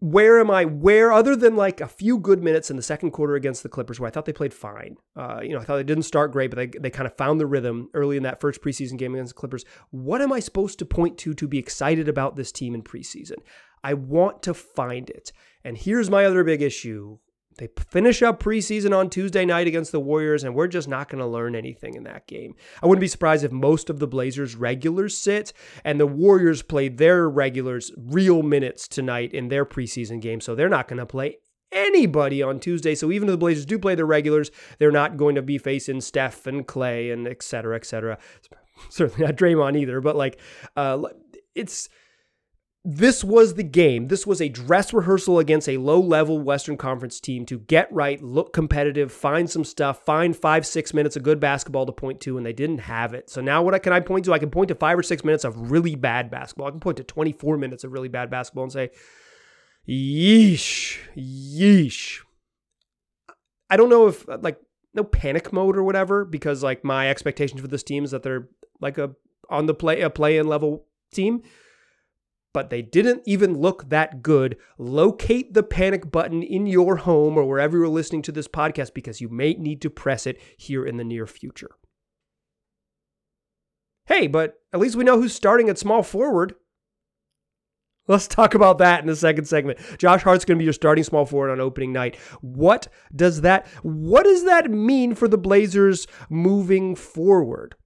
where 0.00 0.40
am 0.40 0.50
I? 0.50 0.64
Where, 0.64 1.12
other 1.12 1.36
than 1.36 1.56
like 1.56 1.80
a 1.80 1.86
few 1.86 2.18
good 2.18 2.42
minutes 2.42 2.70
in 2.70 2.76
the 2.76 2.82
second 2.82 3.10
quarter 3.10 3.34
against 3.34 3.62
the 3.62 3.68
Clippers, 3.68 4.00
where 4.00 4.08
I 4.08 4.10
thought 4.10 4.24
they 4.24 4.32
played 4.32 4.54
fine. 4.54 4.96
Uh, 5.14 5.40
you 5.42 5.50
know, 5.50 5.58
I 5.58 5.64
thought 5.64 5.76
they 5.76 5.84
didn't 5.84 6.04
start 6.04 6.32
great, 6.32 6.50
but 6.50 6.56
they, 6.56 6.78
they 6.78 6.90
kind 6.90 7.06
of 7.06 7.16
found 7.16 7.38
the 7.38 7.46
rhythm 7.46 7.90
early 7.92 8.16
in 8.16 8.22
that 8.22 8.40
first 8.40 8.62
preseason 8.62 8.96
game 8.96 9.14
against 9.14 9.34
the 9.34 9.38
Clippers. 9.38 9.64
What 9.90 10.22
am 10.22 10.32
I 10.32 10.40
supposed 10.40 10.78
to 10.78 10.86
point 10.86 11.18
to 11.18 11.34
to 11.34 11.46
be 11.46 11.58
excited 11.58 12.08
about 12.08 12.36
this 12.36 12.50
team 12.50 12.74
in 12.74 12.82
preseason? 12.82 13.36
I 13.84 13.94
want 13.94 14.42
to 14.44 14.54
find 14.54 15.10
it. 15.10 15.32
And 15.64 15.76
here's 15.76 16.08
my 16.10 16.24
other 16.24 16.44
big 16.44 16.62
issue 16.62 17.18
they 17.60 17.68
finish 17.90 18.22
up 18.22 18.42
preseason 18.42 18.96
on 18.96 19.10
Tuesday 19.10 19.44
night 19.44 19.66
against 19.66 19.92
the 19.92 20.00
Warriors, 20.00 20.42
and 20.42 20.54
we're 20.54 20.66
just 20.66 20.88
not 20.88 21.10
going 21.10 21.20
to 21.20 21.26
learn 21.26 21.54
anything 21.54 21.94
in 21.94 22.04
that 22.04 22.26
game. 22.26 22.54
I 22.82 22.86
wouldn't 22.86 23.02
be 23.02 23.06
surprised 23.06 23.44
if 23.44 23.52
most 23.52 23.90
of 23.90 23.98
the 23.98 24.06
Blazers 24.06 24.56
regulars 24.56 25.16
sit 25.16 25.52
and 25.84 26.00
the 26.00 26.06
Warriors 26.06 26.62
play 26.62 26.88
their 26.88 27.28
regulars 27.28 27.92
real 27.98 28.42
minutes 28.42 28.88
tonight 28.88 29.34
in 29.34 29.48
their 29.48 29.66
preseason 29.66 30.22
game, 30.22 30.40
so 30.40 30.54
they're 30.54 30.70
not 30.70 30.88
going 30.88 31.00
to 31.00 31.06
play 31.06 31.36
anybody 31.70 32.42
on 32.42 32.60
Tuesday. 32.60 32.94
So 32.94 33.12
even 33.12 33.28
if 33.28 33.34
the 33.34 33.38
Blazers 33.38 33.66
do 33.66 33.78
play 33.78 33.94
their 33.94 34.06
regulars, 34.06 34.50
they're 34.78 34.90
not 34.90 35.18
going 35.18 35.34
to 35.34 35.42
be 35.42 35.58
facing 35.58 36.00
Steph 36.00 36.46
and 36.46 36.66
Clay 36.66 37.10
and 37.10 37.28
et 37.28 37.42
cetera, 37.42 37.76
et 37.76 37.84
cetera. 37.84 38.18
Certainly 38.88 39.26
not 39.26 39.36
Draymond 39.36 39.78
either, 39.78 40.00
but 40.00 40.16
like, 40.16 40.40
uh, 40.76 41.02
it's 41.54 41.90
this 42.84 43.22
was 43.22 43.54
the 43.54 43.62
game. 43.62 44.08
This 44.08 44.26
was 44.26 44.40
a 44.40 44.48
dress 44.48 44.94
rehearsal 44.94 45.38
against 45.38 45.68
a 45.68 45.76
low 45.76 46.00
level 46.00 46.38
Western 46.38 46.78
Conference 46.78 47.20
team 47.20 47.44
to 47.46 47.58
get 47.58 47.92
right, 47.92 48.22
look 48.22 48.54
competitive, 48.54 49.12
find 49.12 49.50
some 49.50 49.64
stuff, 49.64 50.02
find 50.06 50.34
five, 50.34 50.66
six 50.66 50.94
minutes 50.94 51.14
of 51.14 51.22
good 51.22 51.40
basketball 51.40 51.84
to 51.84 51.92
point 51.92 52.20
to, 52.22 52.38
and 52.38 52.46
they 52.46 52.54
didn't 52.54 52.78
have 52.78 53.12
it. 53.12 53.28
So 53.28 53.42
now 53.42 53.62
what 53.62 53.80
can 53.82 53.92
I 53.92 54.00
point 54.00 54.24
to? 54.24 54.32
I 54.32 54.38
can 54.38 54.50
point 54.50 54.68
to 54.68 54.74
five 54.74 54.98
or 54.98 55.02
six 55.02 55.24
minutes 55.24 55.44
of 55.44 55.70
really 55.70 55.94
bad 55.94 56.30
basketball. 56.30 56.68
I 56.68 56.70
can 56.70 56.80
point 56.80 56.96
to 56.96 57.04
24 57.04 57.58
minutes 57.58 57.84
of 57.84 57.92
really 57.92 58.08
bad 58.08 58.30
basketball 58.30 58.64
and 58.64 58.72
say, 58.72 58.90
yeesh, 59.86 60.98
yeesh. 61.14 62.20
I 63.68 63.76
don't 63.76 63.90
know 63.90 64.06
if 64.06 64.26
like 64.26 64.58
no 64.94 65.04
panic 65.04 65.52
mode 65.52 65.76
or 65.76 65.82
whatever, 65.82 66.24
because 66.24 66.62
like 66.62 66.82
my 66.82 67.10
expectations 67.10 67.60
for 67.60 67.68
this 67.68 67.82
team 67.82 68.04
is 68.04 68.12
that 68.12 68.22
they're 68.22 68.48
like 68.80 68.96
a 68.96 69.10
on 69.50 69.66
the 69.66 69.74
play 69.74 70.00
a 70.00 70.08
play 70.08 70.38
in 70.38 70.46
level 70.46 70.86
team 71.12 71.42
but 72.52 72.70
they 72.70 72.82
didn't 72.82 73.22
even 73.26 73.58
look 73.58 73.88
that 73.88 74.22
good. 74.22 74.56
Locate 74.78 75.54
the 75.54 75.62
panic 75.62 76.10
button 76.10 76.42
in 76.42 76.66
your 76.66 76.96
home 76.96 77.36
or 77.36 77.44
wherever 77.44 77.78
you're 77.78 77.88
listening 77.88 78.22
to 78.22 78.32
this 78.32 78.48
podcast 78.48 78.94
because 78.94 79.20
you 79.20 79.28
may 79.28 79.54
need 79.54 79.80
to 79.82 79.90
press 79.90 80.26
it 80.26 80.40
here 80.56 80.84
in 80.84 80.96
the 80.96 81.04
near 81.04 81.26
future. 81.26 81.70
Hey, 84.06 84.26
but 84.26 84.60
at 84.72 84.80
least 84.80 84.96
we 84.96 85.04
know 85.04 85.20
who's 85.20 85.34
starting 85.34 85.68
at 85.68 85.78
small 85.78 86.02
forward. 86.02 86.54
Let's 88.08 88.26
talk 88.26 88.56
about 88.56 88.78
that 88.78 89.00
in 89.02 89.06
the 89.06 89.14
second 89.14 89.44
segment. 89.44 89.78
Josh 89.96 90.22
Hart's 90.22 90.44
going 90.44 90.56
to 90.56 90.58
be 90.58 90.64
your 90.64 90.72
starting 90.72 91.04
small 91.04 91.24
forward 91.24 91.50
on 91.50 91.60
opening 91.60 91.92
night. 91.92 92.16
What 92.40 92.88
does 93.14 93.42
that 93.42 93.68
what 93.82 94.24
does 94.24 94.44
that 94.44 94.68
mean 94.68 95.14
for 95.14 95.28
the 95.28 95.38
Blazers 95.38 96.08
moving 96.28 96.96
forward? 96.96 97.76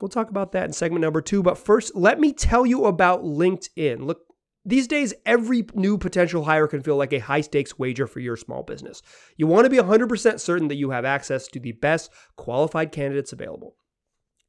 We'll 0.00 0.08
talk 0.08 0.30
about 0.30 0.52
that 0.52 0.64
in 0.64 0.72
segment 0.72 1.02
number 1.02 1.20
two. 1.20 1.42
But 1.42 1.58
first, 1.58 1.96
let 1.96 2.20
me 2.20 2.32
tell 2.32 2.64
you 2.64 2.84
about 2.84 3.24
LinkedIn. 3.24 4.04
Look, 4.04 4.20
these 4.64 4.86
days, 4.86 5.14
every 5.26 5.64
new 5.74 5.98
potential 5.98 6.44
hire 6.44 6.68
can 6.68 6.82
feel 6.82 6.96
like 6.96 7.12
a 7.12 7.18
high 7.18 7.40
stakes 7.40 7.78
wager 7.78 8.06
for 8.06 8.20
your 8.20 8.36
small 8.36 8.62
business. 8.62 9.02
You 9.36 9.46
want 9.46 9.64
to 9.64 9.70
be 9.70 9.78
100% 9.78 10.40
certain 10.40 10.68
that 10.68 10.76
you 10.76 10.90
have 10.90 11.04
access 11.04 11.48
to 11.48 11.60
the 11.60 11.72
best 11.72 12.10
qualified 12.36 12.92
candidates 12.92 13.32
available. 13.32 13.76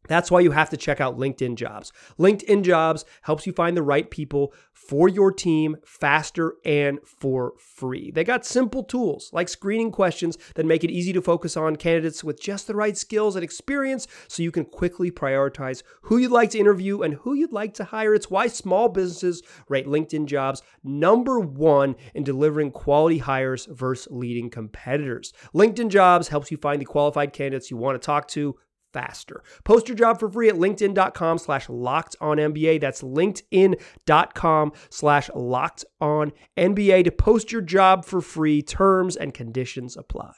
That's 0.09 0.29
why 0.29 0.41
you 0.41 0.51
have 0.51 0.71
to 0.71 0.77
check 0.77 0.99
out 0.99 1.17
LinkedIn 1.17 1.55
Jobs. 1.55 1.93
LinkedIn 2.17 2.63
Jobs 2.63 3.05
helps 3.21 3.47
you 3.47 3.53
find 3.53 3.77
the 3.77 3.83
right 3.83 4.09
people 4.09 4.53
for 4.73 5.07
your 5.07 5.31
team 5.31 5.77
faster 5.85 6.55
and 6.65 6.99
for 7.05 7.53
free. 7.59 8.09
They 8.09 8.23
got 8.23 8.45
simple 8.45 8.83
tools 8.83 9.29
like 9.31 9.47
screening 9.47 9.91
questions 9.91 10.37
that 10.55 10.65
make 10.65 10.83
it 10.83 10.89
easy 10.89 11.13
to 11.13 11.21
focus 11.21 11.55
on 11.55 11.75
candidates 11.75 12.23
with 12.23 12.41
just 12.41 12.65
the 12.65 12.75
right 12.75 12.97
skills 12.97 13.35
and 13.35 13.43
experience 13.43 14.07
so 14.27 14.41
you 14.41 14.51
can 14.51 14.65
quickly 14.65 15.11
prioritize 15.11 15.83
who 16.01 16.17
you'd 16.17 16.31
like 16.31 16.49
to 16.51 16.59
interview 16.59 17.03
and 17.03 17.13
who 17.13 17.35
you'd 17.35 17.53
like 17.53 17.75
to 17.75 17.83
hire. 17.83 18.15
It's 18.15 18.31
why 18.31 18.47
small 18.47 18.89
businesses 18.89 19.43
rate 19.67 19.85
LinkedIn 19.85 20.25
Jobs 20.25 20.63
number 20.83 21.39
one 21.39 21.95
in 22.15 22.23
delivering 22.23 22.71
quality 22.71 23.19
hires 23.19 23.67
versus 23.67 24.07
leading 24.09 24.49
competitors. 24.49 25.33
LinkedIn 25.53 25.89
Jobs 25.89 26.29
helps 26.29 26.49
you 26.49 26.57
find 26.57 26.81
the 26.81 26.85
qualified 26.85 27.31
candidates 27.31 27.69
you 27.69 27.77
want 27.77 28.01
to 28.01 28.03
talk 28.03 28.27
to 28.29 28.55
faster. 28.93 29.43
Post 29.63 29.87
your 29.87 29.95
job 29.95 30.19
for 30.19 30.29
free 30.29 30.49
at 30.49 30.55
linkedin.com 30.55 31.37
slash 31.37 31.69
locked 31.69 32.15
on 32.21 32.37
NBA. 32.37 32.81
That's 32.81 33.01
linkedin.com 33.01 34.73
slash 34.89 35.29
locked 35.35 35.85
on 36.01 36.31
NBA 36.57 37.03
to 37.05 37.11
post 37.11 37.51
your 37.51 37.61
job 37.61 38.05
for 38.05 38.21
free. 38.21 38.61
Terms 38.61 39.15
and 39.15 39.33
conditions 39.33 39.97
apply. 39.97 40.33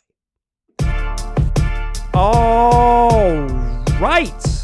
All 2.13 3.39
right. 3.99 4.61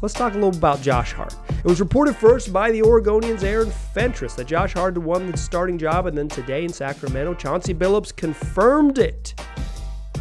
Let's 0.00 0.14
talk 0.14 0.32
a 0.32 0.36
little 0.36 0.56
about 0.56 0.80
Josh 0.80 1.12
Hart. 1.12 1.34
It 1.50 1.64
was 1.64 1.80
reported 1.80 2.14
first 2.14 2.52
by 2.52 2.70
the 2.70 2.80
Oregonians' 2.80 3.42
Aaron 3.42 3.70
Fentress 3.92 4.34
that 4.34 4.46
Josh 4.46 4.72
Hart 4.72 4.96
won 4.96 5.30
the 5.30 5.36
starting 5.36 5.76
job, 5.76 6.06
and 6.06 6.16
then 6.16 6.28
today 6.28 6.62
in 6.64 6.72
Sacramento, 6.72 7.34
Chauncey 7.34 7.74
Billups 7.74 8.14
confirmed 8.14 8.98
it. 8.98 9.34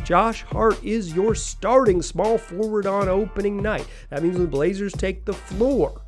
Josh 0.07 0.43
Hart 0.43 0.81
is 0.85 1.13
your 1.13 1.35
starting 1.35 2.01
small 2.01 2.37
forward 2.37 2.85
on 2.85 3.09
opening 3.09 3.61
night. 3.61 3.85
That 4.09 4.23
means 4.23 4.37
the 4.37 4.47
Blazers 4.47 4.93
take 4.93 5.25
the 5.25 5.33
floor. 5.33 6.01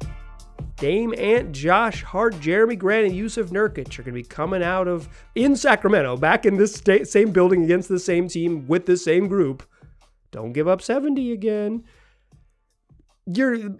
Dame 0.77 1.13
Ant, 1.17 1.51
Josh 1.51 2.01
Hart, 2.01 2.35
Jerami 2.35 2.79
Grant, 2.79 3.07
and 3.07 3.13
Jusuf 3.13 3.49
Nurkic 3.49 3.99
are 3.99 4.03
going 4.03 4.13
to 4.15 4.21
be 4.21 4.23
coming 4.23 4.63
out 4.63 4.87
of 4.87 5.09
in 5.35 5.53
Sacramento, 5.53 6.15
back 6.15 6.45
in 6.45 6.55
this 6.55 6.81
same 7.03 7.31
building 7.31 7.65
against 7.65 7.89
the 7.89 7.99
same 7.99 8.29
team 8.29 8.65
with 8.69 8.85
the 8.85 8.95
same 8.95 9.27
group. 9.27 9.67
Don't 10.31 10.53
give 10.53 10.69
up 10.69 10.81
70 10.81 11.33
again. 11.33 11.83
You're 13.25 13.75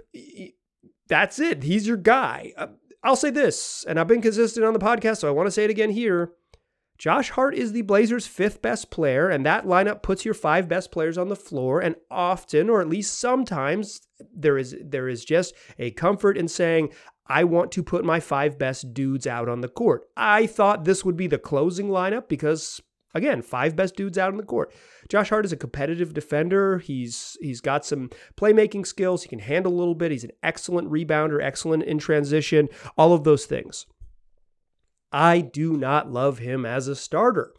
that's 1.07 1.39
it. 1.39 1.63
He's 1.63 1.87
your 1.87 1.95
guy. 1.95 2.51
Uh, 2.57 2.67
I'll 3.05 3.15
say 3.15 3.29
this, 3.29 3.85
and 3.87 3.97
I've 3.97 4.07
been 4.07 4.21
consistent 4.21 4.65
on 4.65 4.73
the 4.73 4.79
podcast, 4.79 5.19
so 5.19 5.29
I 5.29 5.31
want 5.31 5.47
to 5.47 5.51
say 5.51 5.63
it 5.63 5.69
again 5.69 5.91
here. 5.91 6.33
Josh 6.99 7.29
Hart 7.29 7.55
is 7.55 7.71
the 7.71 7.81
Blazers' 7.83 8.27
fifth 8.27 8.61
best 8.61 8.91
player, 8.91 9.29
and 9.29 9.45
that 9.45 9.65
lineup 9.65 10.03
puts 10.03 10.25
your 10.25 10.33
five 10.33 10.67
best 10.67 10.91
players 10.91 11.17
on 11.17 11.29
the 11.29 11.35
floor. 11.35 11.79
And 11.79 11.95
often, 12.11 12.69
or 12.69 12.81
at 12.81 12.89
least 12.89 13.17
sometimes, 13.17 14.01
there 14.35 14.57
is 14.57 14.75
there 14.83 15.07
is 15.07 15.23
just 15.23 15.55
a 15.79 15.91
comfort 15.91 16.37
in 16.37 16.49
saying, 16.49 16.89
I 17.25 17.45
want 17.45 17.71
to 17.71 17.83
put 17.83 18.03
my 18.03 18.19
five 18.19 18.59
best 18.59 18.93
dudes 18.93 19.25
out 19.25 19.47
on 19.47 19.61
the 19.61 19.69
court. 19.69 20.09
I 20.17 20.45
thought 20.45 20.83
this 20.83 21.05
would 21.05 21.15
be 21.15 21.27
the 21.27 21.37
closing 21.37 21.87
lineup 21.87 22.27
because 22.27 22.81
again, 23.15 23.41
five 23.41 23.77
best 23.77 23.95
dudes 23.95 24.17
out 24.17 24.31
on 24.31 24.37
the 24.37 24.43
court. 24.43 24.73
Josh 25.07 25.29
Hart 25.29 25.45
is 25.45 25.53
a 25.53 25.57
competitive 25.57 26.13
defender. 26.13 26.79
He's 26.79 27.37
he's 27.39 27.61
got 27.61 27.85
some 27.85 28.09
playmaking 28.35 28.85
skills. 28.85 29.23
He 29.23 29.29
can 29.29 29.39
handle 29.39 29.71
a 29.71 29.79
little 29.79 29.95
bit. 29.95 30.11
He's 30.11 30.25
an 30.25 30.31
excellent 30.43 30.91
rebounder, 30.91 31.41
excellent 31.41 31.83
in 31.83 31.97
transition, 31.97 32.67
all 32.97 33.13
of 33.13 33.23
those 33.23 33.45
things. 33.45 33.85
I 35.11 35.41
do 35.41 35.75
not 35.75 36.11
love 36.11 36.39
him 36.39 36.65
as 36.65 36.87
a 36.87 36.95
starter 36.95 37.53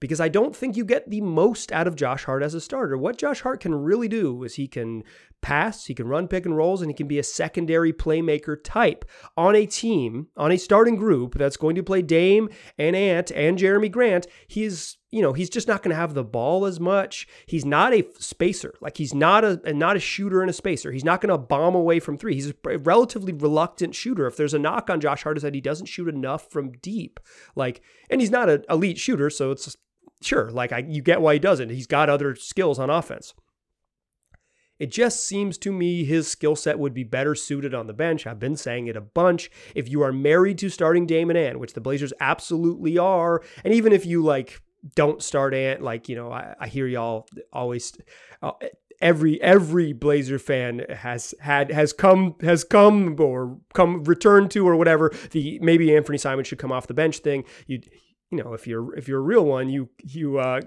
because 0.00 0.20
I 0.20 0.28
don't 0.28 0.54
think 0.54 0.76
you 0.76 0.84
get 0.84 1.10
the 1.10 1.20
most 1.20 1.72
out 1.72 1.86
of 1.86 1.96
Josh 1.96 2.24
Hart 2.24 2.42
as 2.42 2.54
a 2.54 2.60
starter. 2.60 2.96
What 2.96 3.18
Josh 3.18 3.40
Hart 3.40 3.60
can 3.60 3.74
really 3.74 4.08
do 4.08 4.42
is 4.44 4.54
he 4.54 4.68
can 4.68 5.04
pass, 5.40 5.86
he 5.86 5.94
can 5.94 6.08
run 6.08 6.28
pick 6.28 6.46
and 6.46 6.56
rolls, 6.56 6.82
and 6.82 6.90
he 6.90 6.94
can 6.94 7.06
be 7.08 7.18
a 7.18 7.22
secondary 7.22 7.92
playmaker 7.92 8.56
type 8.62 9.04
on 9.36 9.54
a 9.54 9.66
team, 9.66 10.28
on 10.36 10.52
a 10.52 10.56
starting 10.56 10.96
group 10.96 11.34
that's 11.34 11.56
going 11.56 11.74
to 11.76 11.82
play 11.82 12.02
Dame 12.02 12.48
and 12.76 12.96
Ant 12.96 13.30
and 13.32 13.58
Jerami 13.58 13.90
Grant. 13.90 14.26
He's 14.46 14.96
you 15.10 15.22
know 15.22 15.32
he's 15.32 15.48
just 15.48 15.68
not 15.68 15.82
going 15.82 15.90
to 15.90 16.00
have 16.00 16.14
the 16.14 16.24
ball 16.24 16.66
as 16.66 16.78
much. 16.78 17.26
He's 17.46 17.64
not 17.64 17.94
a 17.94 18.06
spacer, 18.18 18.74
like 18.80 18.96
he's 18.96 19.14
not 19.14 19.44
a 19.44 19.72
not 19.72 19.96
a 19.96 20.00
shooter 20.00 20.40
and 20.40 20.50
a 20.50 20.54
spacer. 20.54 20.92
He's 20.92 21.04
not 21.04 21.20
going 21.20 21.30
to 21.30 21.38
bomb 21.38 21.74
away 21.74 22.00
from 22.00 22.18
three. 22.18 22.34
He's 22.34 22.50
a 22.50 22.78
relatively 22.78 23.32
reluctant 23.32 23.94
shooter. 23.94 24.26
If 24.26 24.36
there's 24.36 24.54
a 24.54 24.58
knock 24.58 24.90
on 24.90 25.00
Josh 25.00 25.22
Hart 25.22 25.36
is 25.36 25.42
that 25.42 25.54
he 25.54 25.60
doesn't 25.60 25.86
shoot 25.86 26.08
enough 26.08 26.50
from 26.50 26.72
deep, 26.72 27.20
like, 27.54 27.80
and 28.10 28.20
he's 28.20 28.30
not 28.30 28.50
an 28.50 28.64
elite 28.68 28.98
shooter, 28.98 29.30
so 29.30 29.50
it's 29.50 29.76
sure, 30.20 30.50
like 30.50 30.72
I, 30.72 30.78
you 30.78 31.02
get 31.02 31.20
why 31.20 31.34
he 31.34 31.38
doesn't. 31.38 31.70
He's 31.70 31.86
got 31.86 32.10
other 32.10 32.34
skills 32.34 32.78
on 32.78 32.90
offense. 32.90 33.34
It 34.78 34.90
just 34.90 35.26
seems 35.26 35.58
to 35.58 35.72
me 35.72 36.04
his 36.04 36.28
skill 36.28 36.56
set 36.56 36.78
would 36.78 36.94
be 36.94 37.04
better 37.04 37.34
suited 37.34 37.74
on 37.74 37.86
the 37.86 37.92
bench. 37.92 38.26
I've 38.26 38.38
been 38.38 38.56
saying 38.56 38.86
it 38.86 38.96
a 38.96 39.00
bunch. 39.00 39.50
If 39.74 39.88
you 39.88 40.02
are 40.02 40.12
married 40.12 40.58
to 40.58 40.68
starting 40.70 41.06
Damon 41.06 41.36
Ant, 41.36 41.60
which 41.60 41.74
the 41.74 41.80
Blazers 41.80 42.12
absolutely 42.20 42.98
are, 42.98 43.42
and 43.64 43.74
even 43.74 43.92
if 43.92 44.06
you 44.06 44.22
like 44.22 44.60
don't 44.94 45.22
start 45.22 45.54
Ant, 45.54 45.82
like, 45.82 46.08
you 46.08 46.16
know, 46.16 46.30
I, 46.30 46.54
I 46.60 46.68
hear 46.68 46.86
y'all 46.86 47.26
always. 47.52 47.92
Uh, 48.42 48.52
every 49.00 49.40
every 49.42 49.92
Blazer 49.92 50.38
fan 50.38 50.84
has 50.90 51.34
had 51.40 51.70
has 51.70 51.92
come 51.92 52.34
has 52.42 52.64
come 52.64 53.16
or 53.20 53.58
come 53.74 54.04
returned 54.04 54.50
to 54.52 54.66
or 54.66 54.76
whatever 54.76 55.12
the 55.30 55.58
maybe 55.60 55.88
Anfernee 55.88 56.20
Simon 56.20 56.44
should 56.44 56.58
come 56.58 56.72
off 56.72 56.86
the 56.86 56.94
bench 56.94 57.18
thing. 57.18 57.44
You 57.66 57.80
you 58.30 58.42
know, 58.42 58.52
if 58.52 58.66
you're 58.66 58.94
if 58.94 59.08
you're 59.08 59.20
a 59.20 59.22
real 59.22 59.44
one, 59.44 59.70
you 59.70 59.88
you 60.02 60.38
uh, 60.38 60.60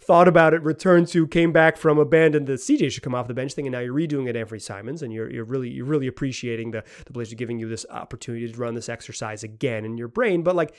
thought 0.00 0.28
about 0.28 0.54
it, 0.54 0.62
returned 0.62 1.08
to, 1.08 1.26
came 1.26 1.52
back 1.52 1.76
from, 1.76 1.98
abandoned 1.98 2.46
the 2.46 2.52
CJ 2.54 2.92
should 2.92 3.02
come 3.02 3.14
off 3.14 3.26
the 3.26 3.34
bench 3.34 3.54
thing, 3.54 3.66
and 3.66 3.72
now 3.72 3.80
you're 3.80 3.94
redoing 3.94 4.28
it, 4.28 4.36
Anfernee 4.36 4.62
Simons, 4.62 5.02
and 5.02 5.12
you're 5.12 5.30
you're 5.30 5.44
really 5.44 5.68
you're 5.68 5.84
really 5.84 6.06
appreciating 6.06 6.70
the 6.70 6.84
the 7.06 7.12
Blazers 7.12 7.34
giving 7.34 7.58
you 7.58 7.68
this 7.68 7.84
opportunity 7.90 8.50
to 8.50 8.58
run 8.58 8.74
this 8.74 8.88
exercise 8.88 9.42
again 9.42 9.84
in 9.84 9.98
your 9.98 10.08
brain. 10.08 10.42
But 10.42 10.54
like, 10.54 10.74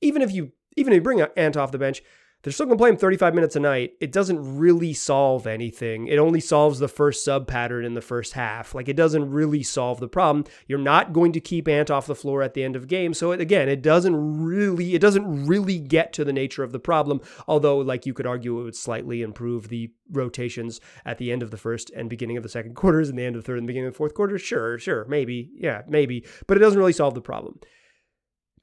even 0.00 0.22
if 0.22 0.30
you 0.32 0.52
even 0.76 0.92
if 0.92 0.98
you 0.98 1.02
bring 1.02 1.22
Ant 1.36 1.56
off 1.56 1.72
the 1.72 1.78
bench, 1.78 2.02
they're 2.42 2.52
still 2.52 2.66
going 2.66 2.78
to 2.78 2.82
play 2.82 2.90
him 2.90 2.96
35 2.96 3.34
minutes 3.34 3.56
a 3.56 3.60
night. 3.60 3.94
It 4.00 4.12
doesn't 4.12 4.58
really 4.58 4.94
solve 4.94 5.46
anything. 5.46 6.06
It 6.06 6.16
only 6.16 6.40
solves 6.40 6.78
the 6.78 6.88
first 6.88 7.24
sub 7.24 7.46
pattern 7.46 7.84
in 7.84 7.94
the 7.94 8.00
first 8.00 8.32
half. 8.32 8.74
Like 8.74 8.88
it 8.88 8.96
doesn't 8.96 9.30
really 9.30 9.62
solve 9.62 10.00
the 10.00 10.08
problem. 10.08 10.44
You're 10.66 10.78
not 10.78 11.12
going 11.12 11.32
to 11.32 11.40
keep 11.40 11.68
Ant 11.68 11.90
off 11.90 12.06
the 12.06 12.14
floor 12.14 12.42
at 12.42 12.54
the 12.54 12.64
end 12.64 12.76
of 12.76 12.88
game. 12.88 13.12
So 13.12 13.32
it, 13.32 13.40
again, 13.40 13.68
it 13.68 13.82
doesn't 13.82 14.42
really 14.42 14.94
it 14.94 15.00
doesn't 15.00 15.46
really 15.46 15.78
get 15.78 16.12
to 16.14 16.24
the 16.24 16.32
nature 16.32 16.62
of 16.62 16.72
the 16.72 16.80
problem. 16.80 17.20
Although, 17.46 17.78
like 17.78 18.06
you 18.06 18.14
could 18.14 18.26
argue, 18.26 18.58
it 18.60 18.64
would 18.64 18.76
slightly 18.76 19.20
improve 19.20 19.68
the 19.68 19.92
rotations 20.10 20.80
at 21.04 21.18
the 21.18 21.30
end 21.30 21.42
of 21.42 21.50
the 21.50 21.58
first 21.58 21.90
and 21.90 22.08
beginning 22.08 22.36
of 22.36 22.42
the 22.42 22.48
second 22.48 22.74
quarters 22.74 23.10
and 23.10 23.18
the 23.18 23.24
end 23.24 23.36
of 23.36 23.42
the 23.42 23.46
third 23.46 23.58
and 23.58 23.66
beginning 23.66 23.88
of 23.88 23.92
the 23.92 23.98
fourth 23.98 24.14
quarter. 24.14 24.38
Sure, 24.38 24.78
sure, 24.78 25.04
maybe, 25.08 25.50
yeah, 25.54 25.82
maybe, 25.88 26.24
but 26.46 26.56
it 26.56 26.60
doesn't 26.60 26.78
really 26.78 26.92
solve 26.92 27.14
the 27.14 27.20
problem. 27.20 27.60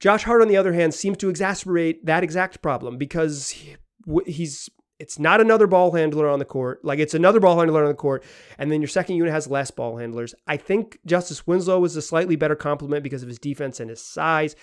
Josh 0.00 0.24
Hart, 0.24 0.42
on 0.42 0.48
the 0.48 0.56
other 0.56 0.72
hand, 0.72 0.94
seems 0.94 1.18
to 1.18 1.30
exacerbate 1.30 1.98
that 2.04 2.22
exact 2.22 2.62
problem 2.62 2.98
because 2.98 3.54
he's 4.26 4.68
it's 4.98 5.18
not 5.18 5.40
another 5.40 5.66
ball 5.66 5.92
handler 5.92 6.28
on 6.28 6.38
the 6.38 6.44
court. 6.44 6.84
Like 6.84 6.98
it's 6.98 7.14
another 7.14 7.40
ball 7.40 7.58
handler 7.58 7.82
on 7.82 7.88
the 7.88 7.94
court, 7.94 8.24
and 8.58 8.70
then 8.70 8.80
your 8.80 8.88
second 8.88 9.16
unit 9.16 9.32
has 9.32 9.48
less 9.48 9.70
ball 9.70 9.96
handlers. 9.96 10.34
I 10.46 10.56
think 10.56 10.98
Justice 11.06 11.46
Winslow 11.46 11.84
is 11.84 11.96
a 11.96 12.02
slightly 12.02 12.36
better 12.36 12.56
complement 12.56 13.02
because 13.02 13.22
of 13.22 13.28
his 13.28 13.38
defense 13.38 13.80
and 13.80 13.90
his 13.90 14.04
size. 14.04 14.56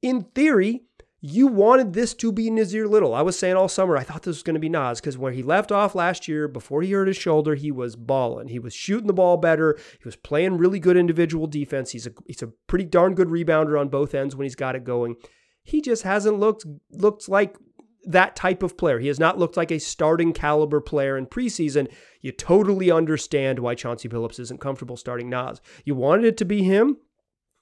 In 0.00 0.24
theory, 0.34 0.82
you 1.24 1.46
wanted 1.46 1.92
this 1.92 2.14
to 2.14 2.32
be 2.32 2.50
Nassir 2.50 2.90
Little. 2.90 3.14
I 3.14 3.22
was 3.22 3.38
saying 3.38 3.54
all 3.54 3.68
summer, 3.68 3.96
I 3.96 4.02
thought 4.02 4.22
this 4.22 4.36
was 4.36 4.42
going 4.42 4.54
to 4.54 4.60
be 4.60 4.68
Nas 4.68 5.00
because 5.00 5.16
where 5.16 5.30
he 5.30 5.44
left 5.44 5.70
off 5.70 5.94
last 5.94 6.26
year, 6.26 6.48
before 6.48 6.82
he 6.82 6.90
hurt 6.90 7.06
his 7.06 7.16
shoulder, 7.16 7.54
he 7.54 7.70
was 7.70 7.94
balling. 7.94 8.48
He 8.48 8.58
was 8.58 8.74
shooting 8.74 9.06
the 9.06 9.12
ball 9.12 9.36
better. 9.36 9.78
He 10.00 10.04
was 10.04 10.16
playing 10.16 10.58
really 10.58 10.80
good 10.80 10.96
individual 10.96 11.46
defense. 11.46 11.92
He's 11.92 12.08
a 12.08 12.12
he's 12.26 12.42
a 12.42 12.48
pretty 12.66 12.84
darn 12.84 13.14
good 13.14 13.28
rebounder 13.28 13.78
on 13.78 13.88
both 13.88 14.16
ends 14.16 14.34
when 14.34 14.46
he's 14.46 14.56
got 14.56 14.74
it 14.74 14.82
going. 14.82 15.14
He 15.62 15.80
just 15.80 16.02
hasn't 16.02 16.40
looked 16.40 16.66
looked 16.90 17.28
like 17.28 17.56
that 18.04 18.34
type 18.34 18.64
of 18.64 18.76
player. 18.76 18.98
He 18.98 19.06
has 19.06 19.20
not 19.20 19.38
looked 19.38 19.56
like 19.56 19.70
a 19.70 19.78
starting 19.78 20.32
caliber 20.32 20.80
player 20.80 21.16
in 21.16 21.26
preseason. 21.26 21.88
You 22.20 22.32
totally 22.32 22.90
understand 22.90 23.60
why 23.60 23.76
Chauncey 23.76 24.08
Billups 24.08 24.40
isn't 24.40 24.60
comfortable 24.60 24.96
starting 24.96 25.30
Nas. 25.30 25.60
You 25.84 25.94
wanted 25.94 26.24
it 26.24 26.36
to 26.38 26.44
be 26.44 26.64
him. 26.64 26.96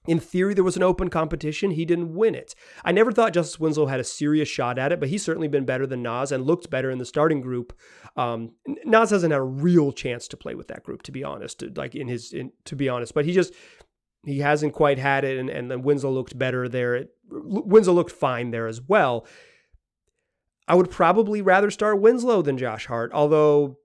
In 0.07 0.19
theory, 0.19 0.55
there 0.55 0.65
was 0.65 0.77
an 0.77 0.83
open 0.83 1.11
competition. 1.11 1.73
He 1.73 1.85
didn't 1.85 2.15
win 2.15 2.35
it. 2.35 2.55
I 2.85 2.93
never 2.93 3.13
thought 3.13 3.35
Justice 3.35 3.61
Winslow 3.61 3.87
had 3.87 4.01
a 4.01 4.05
serious 4.05 4.49
shot 4.49 4.79
at 4.79 4.93
it, 4.93 5.01
but 5.01 5.11
he's 5.11 5.23
certainly 5.23 5.49
been 5.49 5.67
better 5.67 5.87
than 5.87 6.03
Nas 6.03 6.33
and 6.33 6.47
looked 6.47 6.71
better 6.71 6.91
in 6.91 6.99
the 6.99 7.05
starting 7.05 7.43
group. 7.43 7.79
Um, 8.17 8.53
Nas 8.87 9.11
hasn't 9.11 9.33
had 9.33 9.41
a 9.41 9.45
real 9.45 9.93
chance 9.93 10.27
to 10.29 10.39
play 10.39 10.55
with 10.55 10.69
that 10.69 10.83
group, 10.83 11.03
to 11.03 11.13
be 11.13 11.23
honest. 11.23 11.63
Like 11.77 11.95
in 11.95 12.09
his, 12.09 12.33
in, 12.33 12.53
to 12.65 12.77
be 12.77 12.89
honest, 12.89 13.13
but 13.13 13.27
he 13.27 13.33
just 13.33 13.53
he 14.25 14.39
hasn't 14.39 14.73
quite 14.73 14.99
had 14.99 15.25
it, 15.25 15.39
and, 15.39 15.51
and 15.51 15.71
then 15.71 15.83
Winslow 15.83 16.11
looked 16.11 16.39
better 16.39 16.67
there. 16.67 17.07
Winslow 17.29 17.93
looked 17.93 18.13
fine 18.13 18.51
there 18.53 18.67
as 18.67 18.81
well. 18.81 19.27
I 20.67 20.75
would 20.75 20.91
probably 20.91 21.43
rather 21.43 21.71
start 21.71 22.01
Winslow 22.01 22.43
than 22.43 22.57
Josh 22.57 22.87
Hart, 22.87 23.13
although 23.13 23.77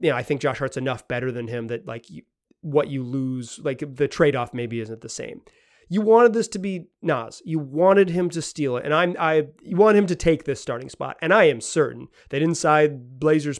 you 0.00 0.10
know, 0.10 0.16
I 0.16 0.22
think 0.22 0.40
Josh 0.40 0.58
Hart's 0.58 0.78
enough 0.78 1.06
better 1.06 1.30
than 1.30 1.46
him 1.46 1.68
that 1.68 1.86
like 1.86 2.10
you, 2.10 2.22
what 2.62 2.88
you 2.88 3.02
lose, 3.02 3.60
like 3.62 3.82
the 3.96 4.08
trade 4.08 4.36
off 4.36 4.52
maybe 4.54 4.80
isn't 4.80 5.00
the 5.00 5.08
same. 5.08 5.42
You 5.88 6.00
wanted 6.00 6.34
this 6.34 6.48
to 6.48 6.58
be 6.58 6.86
Nas. 7.02 7.42
You 7.44 7.58
wanted 7.58 8.10
him 8.10 8.30
to 8.30 8.40
steal 8.40 8.76
it, 8.76 8.84
and 8.84 8.94
I'm 8.94 9.16
I 9.18 9.48
you 9.62 9.76
want 9.76 9.96
him 9.96 10.06
to 10.06 10.14
take 10.14 10.44
this 10.44 10.60
starting 10.60 10.88
spot, 10.88 11.16
and 11.20 11.34
I 11.34 11.44
am 11.44 11.60
certain 11.60 12.08
that 12.28 12.42
inside 12.42 13.18
Blazers 13.18 13.58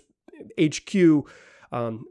HQ 0.60 1.26
um, 1.72 2.04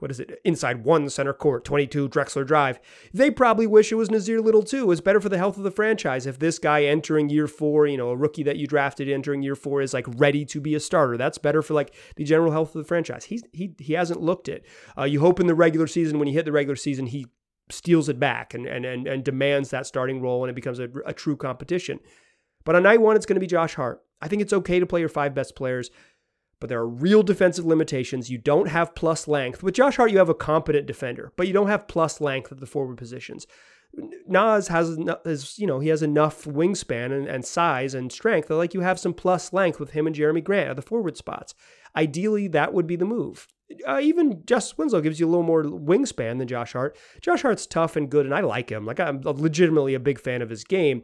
what 0.00 0.10
is 0.10 0.20
it, 0.20 0.40
inside 0.44 0.84
one 0.84 1.08
center 1.08 1.32
court, 1.32 1.64
22 1.64 2.08
Drexler 2.08 2.46
Drive. 2.46 2.80
They 3.12 3.30
probably 3.30 3.66
wish 3.66 3.92
it 3.92 3.96
was 3.96 4.08
Nassir 4.08 4.42
Little 4.42 4.62
too. 4.62 4.82
It 4.82 4.86
was 4.86 5.00
better 5.00 5.20
for 5.20 5.28
the 5.28 5.38
health 5.38 5.56
of 5.56 5.62
the 5.62 5.70
franchise 5.70 6.26
if 6.26 6.38
this 6.38 6.58
guy 6.58 6.84
entering 6.84 7.28
year 7.28 7.46
four, 7.46 7.86
you 7.86 7.96
know, 7.96 8.10
a 8.10 8.16
rookie 8.16 8.42
that 8.42 8.56
you 8.56 8.66
drafted 8.66 9.08
entering 9.08 9.42
year 9.42 9.54
four 9.54 9.80
is 9.80 9.94
like 9.94 10.06
ready 10.16 10.44
to 10.46 10.60
be 10.60 10.74
a 10.74 10.80
starter. 10.80 11.16
That's 11.16 11.38
better 11.38 11.62
for 11.62 11.74
like 11.74 11.94
the 12.16 12.24
general 12.24 12.52
health 12.52 12.74
of 12.74 12.82
the 12.82 12.88
franchise. 12.88 13.24
He's 13.24 13.44
he 13.52 13.74
he 13.78 13.92
hasn't 13.92 14.20
looked 14.20 14.48
it. 14.48 14.66
Uh, 14.98 15.04
you 15.04 15.20
hope 15.20 15.40
in 15.40 15.46
the 15.46 15.54
regular 15.54 15.86
season 15.86 16.18
when 16.18 16.26
you 16.26 16.34
hit 16.34 16.44
the 16.44 16.52
regular 16.52 16.76
season 16.76 17.06
he 17.06 17.26
steals 17.70 18.08
it 18.08 18.18
back 18.18 18.54
and 18.54 18.66
and 18.66 18.84
and, 18.84 19.06
and 19.06 19.24
demands 19.24 19.70
that 19.70 19.86
starting 19.86 20.20
role 20.20 20.42
and 20.42 20.50
it 20.50 20.54
becomes 20.54 20.80
a, 20.80 20.88
a 21.06 21.12
true 21.12 21.36
competition. 21.36 22.00
But 22.64 22.74
on 22.74 22.82
night 22.82 23.00
one, 23.00 23.14
it's 23.14 23.26
going 23.26 23.36
to 23.36 23.40
be 23.40 23.46
Josh 23.46 23.74
Hart. 23.74 24.02
I 24.20 24.26
think 24.28 24.42
it's 24.42 24.52
okay 24.52 24.80
to 24.80 24.86
play 24.86 25.00
your 25.00 25.08
five 25.08 25.34
best 25.34 25.54
players 25.54 25.90
but 26.60 26.68
there 26.68 26.80
are 26.80 26.88
real 26.88 27.22
defensive 27.22 27.66
limitations. 27.66 28.30
You 28.30 28.38
don't 28.38 28.68
have 28.68 28.94
plus 28.94 29.28
length. 29.28 29.62
With 29.62 29.74
Josh 29.74 29.96
Hart, 29.96 30.10
you 30.10 30.18
have 30.18 30.28
a 30.28 30.34
competent 30.34 30.86
defender, 30.86 31.32
but 31.36 31.46
you 31.46 31.52
don't 31.52 31.68
have 31.68 31.88
plus 31.88 32.20
length 32.20 32.50
at 32.52 32.60
the 32.60 32.66
forward 32.66 32.96
positions. 32.96 33.46
Nas 34.26 34.68
has, 34.68 34.98
is, 35.24 35.58
you 35.58 35.66
know, 35.66 35.80
he 35.80 35.88
has 35.88 36.02
enough 36.02 36.44
wingspan 36.44 37.12
and, 37.12 37.26
and 37.26 37.44
size 37.44 37.94
and 37.94 38.12
strength 38.12 38.48
that 38.48 38.56
like 38.56 38.74
you 38.74 38.80
have 38.80 38.98
some 38.98 39.14
plus 39.14 39.52
length 39.52 39.80
with 39.80 39.92
him 39.92 40.06
and 40.06 40.14
Jerami 40.14 40.42
Grant 40.44 40.70
at 40.70 40.76
the 40.76 40.82
forward 40.82 41.16
spots. 41.16 41.54
Ideally, 41.94 42.48
that 42.48 42.74
would 42.74 42.86
be 42.86 42.96
the 42.96 43.04
move. 43.04 43.48
Uh, 43.86 43.98
even 44.00 44.44
Justice 44.44 44.78
Winslow 44.78 45.00
gives 45.00 45.18
you 45.18 45.26
a 45.26 45.30
little 45.30 45.42
more 45.42 45.64
wingspan 45.64 46.38
than 46.38 46.46
Josh 46.46 46.72
Hart. 46.72 46.96
Josh 47.20 47.42
Hart's 47.42 47.66
tough 47.66 47.96
and 47.96 48.10
good, 48.10 48.26
and 48.26 48.34
I 48.34 48.40
like 48.40 48.70
him. 48.70 48.84
Like 48.84 49.00
I'm 49.00 49.22
legitimately 49.22 49.94
a 49.94 50.00
big 50.00 50.20
fan 50.20 50.42
of 50.42 50.50
his 50.50 50.62
game. 50.62 51.02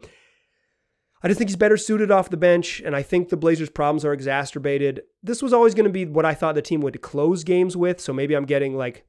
I 1.23 1.29
just 1.29 1.37
think 1.37 1.49
he's 1.49 1.55
better 1.55 1.77
suited 1.77 2.11
off 2.11 2.29
the 2.29 2.37
bench, 2.37 2.81
and 2.83 2.95
I 2.95 3.01
think 3.01 3.29
the 3.29 3.37
Blazers' 3.37 3.69
problems 3.69 4.03
are 4.03 4.11
exacerbated. 4.11 5.03
This 5.23 5.41
was 5.41 5.53
always 5.53 5.73
going 5.73 5.85
to 5.85 5.89
be 5.89 6.05
what 6.05 6.25
I 6.25 6.33
thought 6.33 6.55
the 6.55 6.61
team 6.61 6.81
would 6.81 7.01
close 7.01 7.45
games 7.45 7.77
with, 7.77 8.01
so 8.01 8.11
maybe 8.11 8.35
I'm 8.35 8.45
getting 8.45 8.75
like 8.75 9.05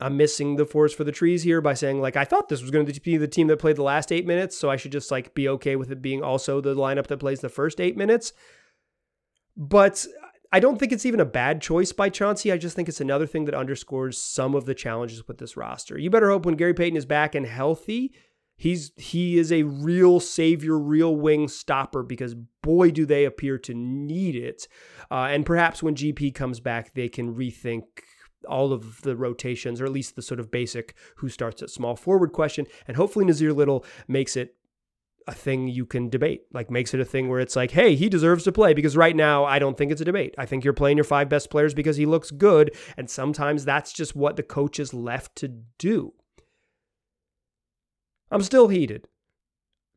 I'm 0.00 0.16
missing 0.16 0.56
the 0.56 0.64
forest 0.64 0.96
for 0.96 1.04
the 1.04 1.12
trees 1.12 1.42
here 1.42 1.60
by 1.60 1.74
saying 1.74 2.00
like 2.00 2.16
I 2.16 2.24
thought 2.24 2.48
this 2.48 2.62
was 2.62 2.70
going 2.70 2.86
to 2.86 3.00
be 3.00 3.18
the 3.18 3.28
team 3.28 3.48
that 3.48 3.58
played 3.58 3.76
the 3.76 3.82
last 3.82 4.10
eight 4.10 4.26
minutes, 4.26 4.56
so 4.56 4.70
I 4.70 4.76
should 4.76 4.92
just 4.92 5.10
like 5.10 5.34
be 5.34 5.46
okay 5.48 5.76
with 5.76 5.90
it 5.90 6.00
being 6.00 6.22
also 6.22 6.60
the 6.60 6.74
lineup 6.74 7.08
that 7.08 7.18
plays 7.18 7.40
the 7.40 7.50
first 7.50 7.80
eight 7.80 7.98
minutes. 7.98 8.32
But 9.58 10.06
I 10.52 10.58
don't 10.58 10.78
think 10.78 10.90
it's 10.90 11.04
even 11.04 11.20
a 11.20 11.26
bad 11.26 11.60
choice 11.60 11.92
by 11.92 12.08
Chauncey. 12.08 12.50
I 12.50 12.56
just 12.56 12.74
think 12.74 12.88
it's 12.88 13.00
another 13.00 13.26
thing 13.26 13.44
that 13.44 13.54
underscores 13.54 14.20
some 14.20 14.54
of 14.54 14.64
the 14.64 14.74
challenges 14.74 15.28
with 15.28 15.36
this 15.36 15.56
roster. 15.56 15.98
You 15.98 16.08
better 16.08 16.30
hope 16.30 16.46
when 16.46 16.56
Gary 16.56 16.74
Payton 16.74 16.96
is 16.96 17.04
back 17.04 17.34
and 17.34 17.44
healthy 17.44 18.14
He's 18.60 18.92
he 18.98 19.38
is 19.38 19.50
a 19.50 19.62
real 19.62 20.20
savior, 20.20 20.78
real 20.78 21.16
wing 21.16 21.48
stopper 21.48 22.02
because 22.02 22.34
boy 22.60 22.90
do 22.90 23.06
they 23.06 23.24
appear 23.24 23.56
to 23.56 23.72
need 23.72 24.36
it. 24.36 24.68
Uh, 25.10 25.28
and 25.30 25.46
perhaps 25.46 25.82
when 25.82 25.94
GP 25.94 26.34
comes 26.34 26.60
back, 26.60 26.92
they 26.92 27.08
can 27.08 27.34
rethink 27.34 27.84
all 28.46 28.74
of 28.74 29.00
the 29.00 29.16
rotations, 29.16 29.80
or 29.80 29.86
at 29.86 29.92
least 29.92 30.14
the 30.14 30.20
sort 30.20 30.38
of 30.38 30.50
basic 30.50 30.94
who 31.16 31.30
starts 31.30 31.62
at 31.62 31.70
small 31.70 31.96
forward 31.96 32.34
question. 32.34 32.66
And 32.86 32.98
hopefully 32.98 33.24
Nassir 33.24 33.56
Little 33.56 33.82
makes 34.06 34.36
it 34.36 34.56
a 35.26 35.32
thing 35.32 35.68
you 35.68 35.86
can 35.86 36.10
debate, 36.10 36.42
like 36.52 36.70
makes 36.70 36.92
it 36.92 37.00
a 37.00 37.04
thing 37.06 37.30
where 37.30 37.40
it's 37.40 37.56
like, 37.56 37.70
hey, 37.70 37.94
he 37.94 38.10
deserves 38.10 38.44
to 38.44 38.52
play. 38.52 38.74
Because 38.74 38.94
right 38.94 39.16
now, 39.16 39.46
I 39.46 39.58
don't 39.58 39.78
think 39.78 39.90
it's 39.90 40.02
a 40.02 40.04
debate. 40.04 40.34
I 40.36 40.44
think 40.44 40.64
you're 40.64 40.74
playing 40.74 40.98
your 40.98 41.04
five 41.04 41.30
best 41.30 41.48
players 41.48 41.72
because 41.72 41.96
he 41.96 42.04
looks 42.04 42.30
good. 42.30 42.76
And 42.98 43.08
sometimes 43.08 43.64
that's 43.64 43.94
just 43.94 44.14
what 44.14 44.36
the 44.36 44.42
coach 44.42 44.78
is 44.78 44.92
left 44.92 45.34
to 45.36 45.48
do. 45.78 46.12
I'm 48.30 48.42
still 48.42 48.68
heated. 48.68 49.08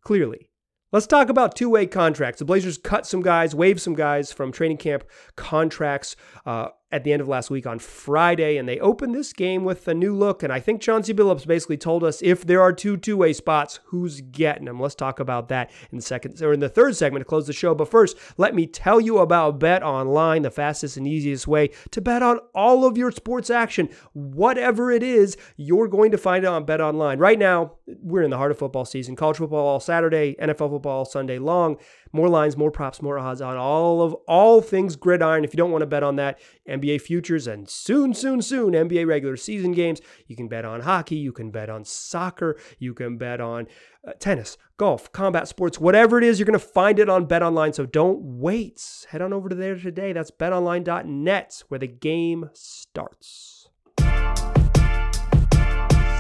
Clearly. 0.02 0.50
Let's 0.92 1.08
talk 1.08 1.30
about 1.30 1.56
two 1.56 1.70
way 1.70 1.88
contracts. 1.88 2.38
The 2.40 2.46
Blazers 2.46 2.78
cut 2.78 3.08
some 3.08 3.22
guys, 3.22 3.56
waived 3.56 3.82
some 3.82 3.96
guys 3.96 4.32
from 4.32 4.52
training 4.52 4.78
camp 4.78 5.04
contracts. 5.36 6.16
Uh, 6.46 6.68
at 6.94 7.04
the 7.04 7.12
end 7.12 7.24
of 7.24 7.28
last 7.28 7.50
week 7.50 7.66
on 7.66 7.80
Friday, 7.80 8.56
and 8.56 8.70
they 8.70 8.80
opened 8.80 9.16
this 9.16 9.34
game 9.34 9.64
with 9.64 9.88
a 9.88 9.96
new 9.96 10.16
look. 10.16 10.44
And 10.44 10.54
I 10.54 10.60
think 10.60 10.80
Chauncey 10.80 11.12
Billups 11.12 11.48
basically 11.48 11.76
told 11.76 12.04
us 12.04 12.22
if 12.22 12.46
there 12.46 12.62
are 12.62 12.72
two 12.72 12.98
two-way 12.98 13.34
spots, 13.34 13.80
who's 13.86 14.22
getting 14.22 14.66
them? 14.66 14.80
Let's 14.80 14.94
talk 14.94 15.20
about 15.20 15.50
that 15.50 15.72
in 15.92 15.98
the 15.98 16.04
second 16.04 16.40
or 16.44 16.54
in 16.54 16.60
the 16.60 16.70
third 16.70 16.96
segment 16.96 17.22
to 17.22 17.26
close 17.26 17.48
the 17.48 17.54
show. 17.54 17.74
But 17.74 17.90
first, 17.90 18.16
let 18.38 18.54
me 18.54 18.68
tell 18.68 19.02
you 19.02 19.18
about 19.18 19.60
Bet 19.60 19.82
Online, 19.82 20.44
the 20.44 20.52
fastest 20.52 20.96
and 20.96 21.08
easiest 21.08 21.48
way 21.48 21.72
to 21.90 22.00
bet 22.00 22.22
on 22.22 22.38
all 22.54 22.86
of 22.86 22.96
your 22.96 23.12
sports 23.12 23.50
action, 23.50 23.90
whatever 24.14 24.92
it 24.92 25.02
is. 25.02 25.36
You're 25.58 25.88
going 25.88 26.12
to 26.12 26.18
find 26.20 26.46
it 26.46 26.48
on 26.48 26.64
Bet 26.64 26.80
Online. 26.80 27.18
Right 27.18 27.40
now, 27.40 27.74
we're 27.88 28.22
in 28.22 28.30
the 28.30 28.38
heart 28.38 28.52
of 28.52 28.60
football 28.60 28.86
season. 28.86 29.16
College 29.16 29.38
football 29.38 29.66
all 29.66 29.80
Saturday, 29.80 30.36
NFL 30.40 30.70
football 30.70 31.00
all 31.00 31.06
Sunday 31.06 31.40
long. 31.40 31.78
More 32.16 32.30
lines, 32.30 32.56
more 32.56 32.70
props, 32.70 33.02
more 33.02 33.18
odds 33.18 33.42
on 33.42 33.58
all 33.58 34.04
of 34.04 34.14
all 34.28 34.62
things 34.62 34.96
gridiron. 34.96 35.44
If 35.44 35.52
you 35.52 35.58
don't 35.58 35.72
want 35.72 35.82
to 35.82 35.88
bet 35.88 36.04
on 36.04 36.16
that, 36.18 36.40
NBA 36.70 37.02
futures 37.02 37.48
and 37.48 37.68
soon, 37.68 38.14
soon, 38.14 38.44
soon 38.44 38.74
NBA 38.74 39.08
regular 39.08 39.36
season 39.36 39.72
games. 39.72 40.00
You 40.28 40.36
can 40.36 40.48
bet 40.48 40.64
on 40.64 40.82
hockey, 40.82 41.16
you 41.16 41.32
can 41.32 41.50
bet 41.50 41.72
on 41.72 41.84
soccer, 41.84 42.56
you 42.78 42.94
can 42.94 43.18
bet 43.18 43.42
on 43.42 43.66
uh, 44.08 44.12
tennis, 44.20 44.58
golf, 44.78 45.12
combat 45.12 45.48
sports, 45.48 45.80
whatever 45.80 46.20
it 46.20 46.24
is, 46.24 46.38
you're 46.38 46.46
going 46.46 46.60
to 46.60 46.60
find 46.60 47.00
it 47.00 47.10
on 47.10 47.26
BetOnline. 47.26 47.74
So 47.74 47.88
don't 47.88 48.22
wait. 48.22 49.06
Head 49.10 49.24
on 49.24 49.34
over 49.34 49.50
to 49.50 49.56
there 49.56 49.76
today. 49.76 50.14
That's 50.14 50.30
betonline.net 50.30 51.64
where 51.70 51.80
the 51.80 51.88
game 51.88 52.52
starts. 52.54 53.70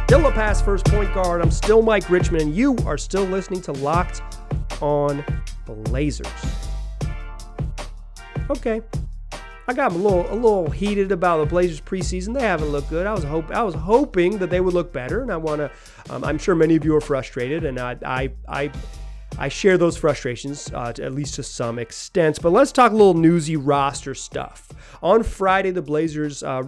Still 0.05 0.27
a 0.27 0.31
pass 0.31 0.61
first 0.61 0.85
point 0.85 1.13
guard. 1.13 1.41
I'm 1.41 1.49
still 1.49 1.81
Mike 1.81 2.09
Richman, 2.09 2.41
and 2.41 2.55
you 2.55 2.77
are 2.85 2.97
still 2.97 3.23
listening 3.23 3.61
to 3.61 3.71
Locked 3.71 4.21
on 4.83 5.23
Blazers. 5.65 6.27
Okay. 8.49 8.81
I 9.65 9.73
got 9.73 9.93
a 9.93 9.95
little 9.95 10.29
a 10.29 10.35
little 10.35 10.69
heated 10.69 11.13
about 11.13 11.37
the 11.37 11.45
Blazers 11.45 11.79
preseason. 11.79 12.33
They 12.33 12.41
haven't 12.41 12.67
looked 12.67 12.89
good. 12.89 13.07
I 13.07 13.13
was 13.13 13.23
hope 13.23 13.49
I 13.51 13.63
was 13.63 13.75
hoping 13.75 14.37
that 14.39 14.49
they 14.49 14.59
would 14.59 14.73
look 14.73 14.91
better, 14.91 15.21
and 15.21 15.31
I 15.31 15.37
want 15.37 15.59
to. 15.59 15.71
Um, 16.09 16.25
I'm 16.25 16.37
sure 16.37 16.53
many 16.53 16.75
of 16.75 16.83
you 16.83 16.93
are 16.97 17.01
frustrated, 17.01 17.63
and 17.63 17.79
I 17.79 17.95
I 18.05 18.31
I, 18.49 18.71
I 19.39 19.47
share 19.47 19.77
those 19.77 19.95
frustrations 19.95 20.69
uh, 20.73 20.91
to, 20.91 21.05
at 21.05 21.13
least 21.13 21.35
to 21.35 21.43
some 21.43 21.79
extent. 21.79 22.39
But 22.41 22.51
let's 22.51 22.73
talk 22.73 22.91
a 22.91 22.95
little 22.95 23.13
newsy 23.13 23.55
roster 23.55 24.13
stuff. 24.13 24.67
On 25.01 25.23
Friday, 25.23 25.71
the 25.71 25.81
Blazers. 25.81 26.43
Uh, 26.43 26.63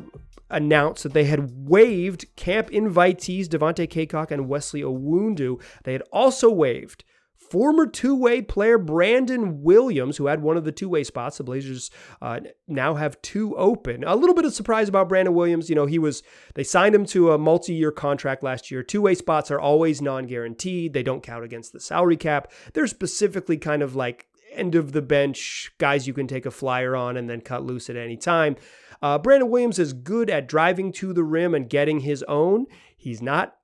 announced 0.51 1.01
that 1.01 1.13
they 1.13 1.23
had 1.23 1.67
waived 1.67 2.23
camp 2.36 2.69
invitees 2.69 3.47
Devontae 3.47 3.89
Cacok 3.89 4.30
and 4.30 4.47
Wesley 4.47 4.84
Iwundu. 4.84 5.60
They 5.84 5.93
had 5.93 6.04
also 6.12 6.51
waived 6.51 7.04
Former 7.49 7.86
two 7.86 8.15
way 8.15 8.41
player 8.41 8.77
Brandon 8.77 9.62
Williams, 9.62 10.17
who 10.17 10.27
had 10.27 10.41
one 10.41 10.58
of 10.58 10.63
the 10.63 10.71
two 10.71 10.89
way 10.89 11.03
spots, 11.03 11.38
the 11.38 11.43
Blazers 11.43 11.91
uh, 12.21 12.39
now 12.67 12.95
have 12.95 13.21
two 13.21 13.55
open. 13.55 14.03
A 14.03 14.15
little 14.15 14.36
bit 14.36 14.45
of 14.45 14.53
surprise 14.53 14.89
about 14.89 15.10
Brandon 15.10 15.34
Williams. 15.34 15.69
You 15.69 15.75
know, 15.75 15.86
he 15.86 15.99
was, 15.99 16.23
they 16.55 16.63
signed 16.63 16.95
him 16.95 17.05
to 17.08 17.31
a 17.31 17.38
multi 17.38 17.73
year 17.73 17.91
contract 17.91 18.43
last 18.43 18.71
year. 18.71 18.84
Two 18.84 19.01
way 19.01 19.15
spots 19.15 19.51
are 19.51 19.60
always 19.60 20.01
non 20.01 20.25
guaranteed, 20.25 20.93
they 20.93 21.03
don't 21.03 21.23
count 21.23 21.43
against 21.43 21.73
the 21.73 21.79
salary 21.79 22.17
cap. 22.17 22.51
They're 22.73 22.88
specifically 22.88 23.58
kind 23.58 23.81
of 23.81 23.95
like 23.95 24.27
end 24.51 24.75
of 24.75 24.93
the 24.93 25.01
bench 25.01 25.71
guys 25.77 26.08
you 26.08 26.13
can 26.13 26.27
take 26.27 26.45
a 26.45 26.51
flyer 26.51 26.95
on 26.95 27.17
and 27.17 27.29
then 27.29 27.41
cut 27.41 27.63
loose 27.63 27.89
at 27.89 27.95
any 27.95 28.17
time. 28.17 28.55
Uh, 29.01 29.17
Brandon 29.17 29.49
Williams 29.49 29.79
is 29.79 29.93
good 29.93 30.29
at 30.29 30.47
driving 30.47 30.91
to 30.93 31.13
the 31.13 31.23
rim 31.23 31.53
and 31.53 31.69
getting 31.69 31.99
his 31.99 32.23
own. 32.23 32.65
He's 32.95 33.21
not, 33.21 33.55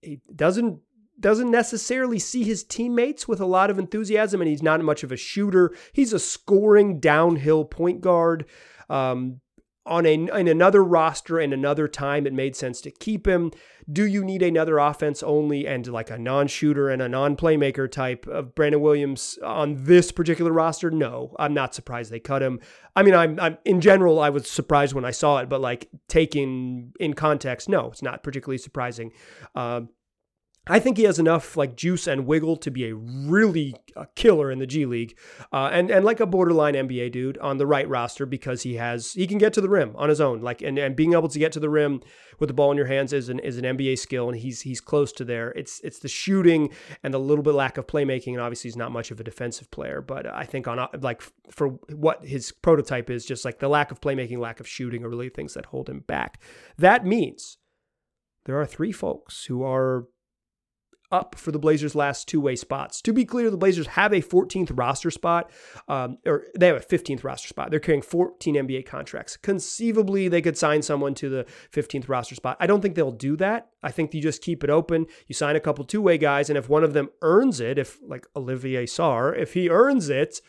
he 0.00 0.20
doesn't 0.34 0.80
doesn't 1.20 1.50
necessarily 1.50 2.18
see 2.18 2.44
his 2.44 2.62
teammates 2.62 3.26
with 3.26 3.40
a 3.40 3.46
lot 3.46 3.70
of 3.70 3.78
enthusiasm, 3.78 4.40
and 4.40 4.48
he's 4.48 4.62
not 4.62 4.80
much 4.82 5.02
of 5.02 5.12
a 5.12 5.16
shooter. 5.16 5.74
He's 5.92 6.12
a 6.12 6.18
scoring 6.18 7.00
downhill 7.00 7.64
point 7.64 8.00
guard. 8.00 8.46
Um, 8.88 9.40
on 9.88 10.04
a 10.04 10.12
in 10.12 10.48
another 10.48 10.84
roster 10.84 11.38
and 11.38 11.52
another 11.52 11.88
time, 11.88 12.26
it 12.26 12.32
made 12.32 12.54
sense 12.54 12.80
to 12.82 12.90
keep 12.90 13.26
him. 13.26 13.50
Do 13.90 14.04
you 14.04 14.22
need 14.22 14.42
another 14.42 14.76
offense 14.76 15.22
only 15.22 15.66
and 15.66 15.86
like 15.86 16.10
a 16.10 16.18
non-shooter 16.18 16.90
and 16.90 17.00
a 17.00 17.08
non-playmaker 17.08 17.90
type 17.90 18.26
of 18.26 18.54
Brandon 18.54 18.82
Williams 18.82 19.38
on 19.42 19.84
this 19.84 20.12
particular 20.12 20.52
roster? 20.52 20.90
No, 20.90 21.34
I'm 21.38 21.54
not 21.54 21.74
surprised 21.74 22.12
they 22.12 22.20
cut 22.20 22.42
him. 22.42 22.60
I 22.94 23.02
mean, 23.02 23.14
I'm, 23.14 23.40
I'm 23.40 23.56
in 23.64 23.80
general, 23.80 24.20
I 24.20 24.28
was 24.28 24.50
surprised 24.50 24.92
when 24.92 25.06
I 25.06 25.10
saw 25.10 25.38
it, 25.38 25.48
but 25.48 25.62
like 25.62 25.88
taken 26.06 26.92
in 27.00 27.14
context, 27.14 27.66
no, 27.68 27.86
it's 27.86 28.02
not 28.02 28.22
particularly 28.22 28.58
surprising. 28.58 29.10
Uh, 29.54 29.82
I 30.68 30.78
think 30.78 30.96
he 30.96 31.04
has 31.04 31.18
enough 31.18 31.56
like 31.56 31.76
juice 31.76 32.06
and 32.06 32.26
wiggle 32.26 32.56
to 32.58 32.70
be 32.70 32.86
a 32.86 32.94
really 32.94 33.74
a 33.96 34.06
killer 34.14 34.50
in 34.50 34.58
the 34.58 34.66
G 34.66 34.86
League, 34.86 35.16
uh, 35.52 35.70
and 35.72 35.90
and 35.90 36.04
like 36.04 36.20
a 36.20 36.26
borderline 36.26 36.74
NBA 36.74 37.12
dude 37.12 37.38
on 37.38 37.58
the 37.58 37.66
right 37.66 37.88
roster 37.88 38.26
because 38.26 38.62
he 38.62 38.74
has 38.74 39.12
he 39.12 39.26
can 39.26 39.38
get 39.38 39.52
to 39.54 39.60
the 39.60 39.68
rim 39.68 39.94
on 39.96 40.08
his 40.08 40.20
own. 40.20 40.40
Like 40.40 40.62
and, 40.62 40.78
and 40.78 40.94
being 40.94 41.12
able 41.14 41.28
to 41.28 41.38
get 41.38 41.52
to 41.52 41.60
the 41.60 41.70
rim 41.70 42.02
with 42.38 42.48
the 42.48 42.54
ball 42.54 42.70
in 42.70 42.76
your 42.76 42.86
hands 42.86 43.12
is 43.12 43.28
an 43.28 43.38
is 43.40 43.58
an 43.58 43.64
NBA 43.64 43.98
skill, 43.98 44.28
and 44.28 44.38
he's 44.38 44.60
he's 44.62 44.80
close 44.80 45.12
to 45.12 45.24
there. 45.24 45.50
It's 45.52 45.80
it's 45.80 45.98
the 45.98 46.08
shooting 46.08 46.70
and 47.02 47.12
the 47.12 47.18
little 47.18 47.42
bit 47.42 47.54
lack 47.54 47.78
of 47.78 47.86
playmaking, 47.86 48.32
and 48.32 48.40
obviously 48.40 48.68
he's 48.68 48.76
not 48.76 48.92
much 48.92 49.10
of 49.10 49.20
a 49.20 49.24
defensive 49.24 49.70
player. 49.70 50.00
But 50.00 50.26
I 50.26 50.44
think 50.44 50.68
on 50.68 50.86
like 51.00 51.22
for 51.50 51.68
what 51.94 52.24
his 52.24 52.52
prototype 52.52 53.10
is, 53.10 53.24
just 53.24 53.44
like 53.44 53.58
the 53.58 53.68
lack 53.68 53.90
of 53.90 54.00
playmaking, 54.00 54.38
lack 54.38 54.60
of 54.60 54.68
shooting, 54.68 55.04
are 55.04 55.08
really 55.08 55.28
things 55.28 55.54
that 55.54 55.66
hold 55.66 55.88
him 55.88 56.00
back. 56.00 56.40
That 56.76 57.04
means 57.04 57.58
there 58.44 58.60
are 58.60 58.66
three 58.66 58.92
folks 58.92 59.44
who 59.44 59.62
are 59.62 60.06
up 61.10 61.34
for 61.34 61.52
the 61.52 61.58
Blazers' 61.58 61.94
last 61.94 62.28
two 62.28 62.40
way 62.40 62.56
spots. 62.56 63.00
To 63.02 63.12
be 63.12 63.24
clear, 63.24 63.50
the 63.50 63.56
Blazers 63.56 63.86
have 63.88 64.12
a 64.12 64.20
14th 64.20 64.70
roster 64.74 65.10
spot, 65.10 65.50
um, 65.88 66.18
or 66.26 66.44
they 66.58 66.66
have 66.66 66.76
a 66.76 66.80
15th 66.80 67.24
roster 67.24 67.48
spot. 67.48 67.70
They're 67.70 67.80
carrying 67.80 68.02
14 68.02 68.54
NBA 68.54 68.86
contracts. 68.86 69.36
Conceivably, 69.36 70.28
they 70.28 70.42
could 70.42 70.58
sign 70.58 70.82
someone 70.82 71.14
to 71.14 71.28
the 71.28 71.46
15th 71.72 72.08
roster 72.08 72.34
spot. 72.34 72.56
I 72.60 72.66
don't 72.66 72.80
think 72.80 72.94
they'll 72.94 73.10
do 73.10 73.36
that. 73.36 73.68
I 73.82 73.90
think 73.90 74.14
you 74.14 74.20
just 74.20 74.42
keep 74.42 74.64
it 74.64 74.70
open. 74.70 75.06
You 75.26 75.34
sign 75.34 75.56
a 75.56 75.60
couple 75.60 75.84
two 75.84 76.02
way 76.02 76.18
guys, 76.18 76.50
and 76.50 76.58
if 76.58 76.68
one 76.68 76.84
of 76.84 76.92
them 76.92 77.10
earns 77.22 77.60
it, 77.60 77.78
if 77.78 77.98
like 78.02 78.26
Olivier 78.36 78.86
Sarr, 78.86 79.36
if 79.36 79.54
he 79.54 79.70
earns 79.70 80.08
it, 80.08 80.40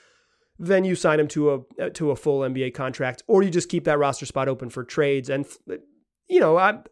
then 0.59 0.83
you 0.83 0.93
sign 0.93 1.19
him 1.19 1.27
to 1.29 1.51
a 1.51 1.83
uh, 1.83 1.89
to 1.91 2.11
a 2.11 2.15
full 2.15 2.41
NBA 2.41 2.73
contract, 2.73 3.23
or 3.27 3.41
you 3.43 3.49
just 3.49 3.69
keep 3.69 3.85
that 3.85 3.97
roster 3.97 4.25
spot 4.25 4.49
open 4.49 4.69
for 4.69 4.83
trades. 4.83 5.29
And 5.29 5.45
you 6.27 6.39
know, 6.39 6.57
I'm 6.57 6.83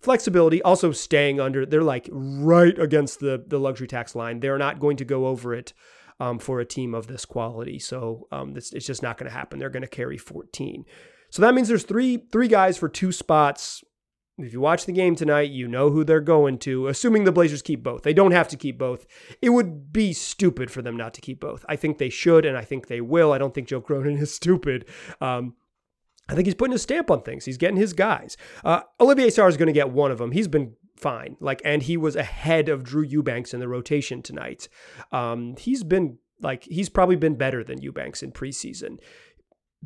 flexibility 0.00 0.62
also 0.62 0.92
staying 0.92 1.40
under 1.40 1.66
they're 1.66 1.82
like 1.82 2.08
right 2.12 2.78
against 2.78 3.20
the 3.20 3.42
the 3.46 3.58
luxury 3.58 3.86
tax 3.86 4.14
line 4.14 4.40
they're 4.40 4.58
not 4.58 4.78
going 4.78 4.96
to 4.96 5.04
go 5.04 5.26
over 5.26 5.54
it 5.54 5.72
um, 6.20 6.38
for 6.38 6.60
a 6.60 6.64
team 6.64 6.94
of 6.94 7.06
this 7.06 7.24
quality 7.24 7.78
so 7.78 8.26
um, 8.32 8.54
this, 8.54 8.72
it's 8.72 8.86
just 8.86 9.02
not 9.02 9.18
going 9.18 9.30
to 9.30 9.36
happen 9.36 9.58
they're 9.58 9.70
going 9.70 9.82
to 9.82 9.88
carry 9.88 10.18
14 10.18 10.84
so 11.30 11.42
that 11.42 11.54
means 11.54 11.68
there's 11.68 11.84
three 11.84 12.24
three 12.30 12.48
guys 12.48 12.76
for 12.76 12.88
two 12.88 13.12
spots 13.12 13.84
if 14.38 14.52
you 14.52 14.60
watch 14.60 14.86
the 14.86 14.92
game 14.92 15.16
tonight, 15.16 15.50
you 15.50 15.66
know 15.66 15.90
who 15.90 16.04
they're 16.04 16.20
going 16.20 16.58
to, 16.58 16.86
assuming 16.86 17.24
the 17.24 17.32
Blazers 17.32 17.60
keep 17.60 17.82
both. 17.82 18.02
They 18.02 18.14
don't 18.14 18.30
have 18.30 18.46
to 18.48 18.56
keep 18.56 18.78
both. 18.78 19.04
It 19.42 19.50
would 19.50 19.92
be 19.92 20.12
stupid 20.12 20.70
for 20.70 20.80
them 20.80 20.96
not 20.96 21.12
to 21.14 21.20
keep 21.20 21.40
both. 21.40 21.64
I 21.68 21.74
think 21.74 21.98
they 21.98 22.08
should, 22.08 22.46
and 22.46 22.56
I 22.56 22.62
think 22.62 22.86
they 22.86 23.00
will. 23.00 23.32
I 23.32 23.38
don't 23.38 23.52
think 23.52 23.66
Joe 23.66 23.80
Cronin 23.80 24.16
is 24.18 24.32
stupid. 24.32 24.86
Um, 25.20 25.56
I 26.28 26.34
think 26.34 26.46
he's 26.46 26.54
putting 26.54 26.72
his 26.72 26.82
stamp 26.82 27.10
on 27.10 27.22
things. 27.22 27.44
He's 27.44 27.56
getting 27.56 27.76
his 27.76 27.92
guys. 27.92 28.36
Uh, 28.64 28.82
Olivier 29.00 29.28
Sarr 29.28 29.48
is 29.48 29.56
going 29.56 29.68
to 29.68 29.72
get 29.72 29.90
one 29.90 30.10
of 30.10 30.18
them. 30.18 30.32
He's 30.32 30.48
been 30.48 30.74
fine. 30.96 31.36
Like, 31.40 31.62
and 31.64 31.82
he 31.82 31.96
was 31.96 32.16
ahead 32.16 32.68
of 32.68 32.84
Drew 32.84 33.02
Eubanks 33.02 33.54
in 33.54 33.60
the 33.60 33.68
rotation 33.68 34.22
tonight. 34.22 34.68
Um, 35.12 35.56
he's 35.56 35.82
been 35.82 36.18
like 36.40 36.64
he's 36.64 36.88
probably 36.88 37.16
been 37.16 37.34
better 37.34 37.64
than 37.64 37.82
Eubanks 37.82 38.22
in 38.22 38.30
preseason 38.32 38.98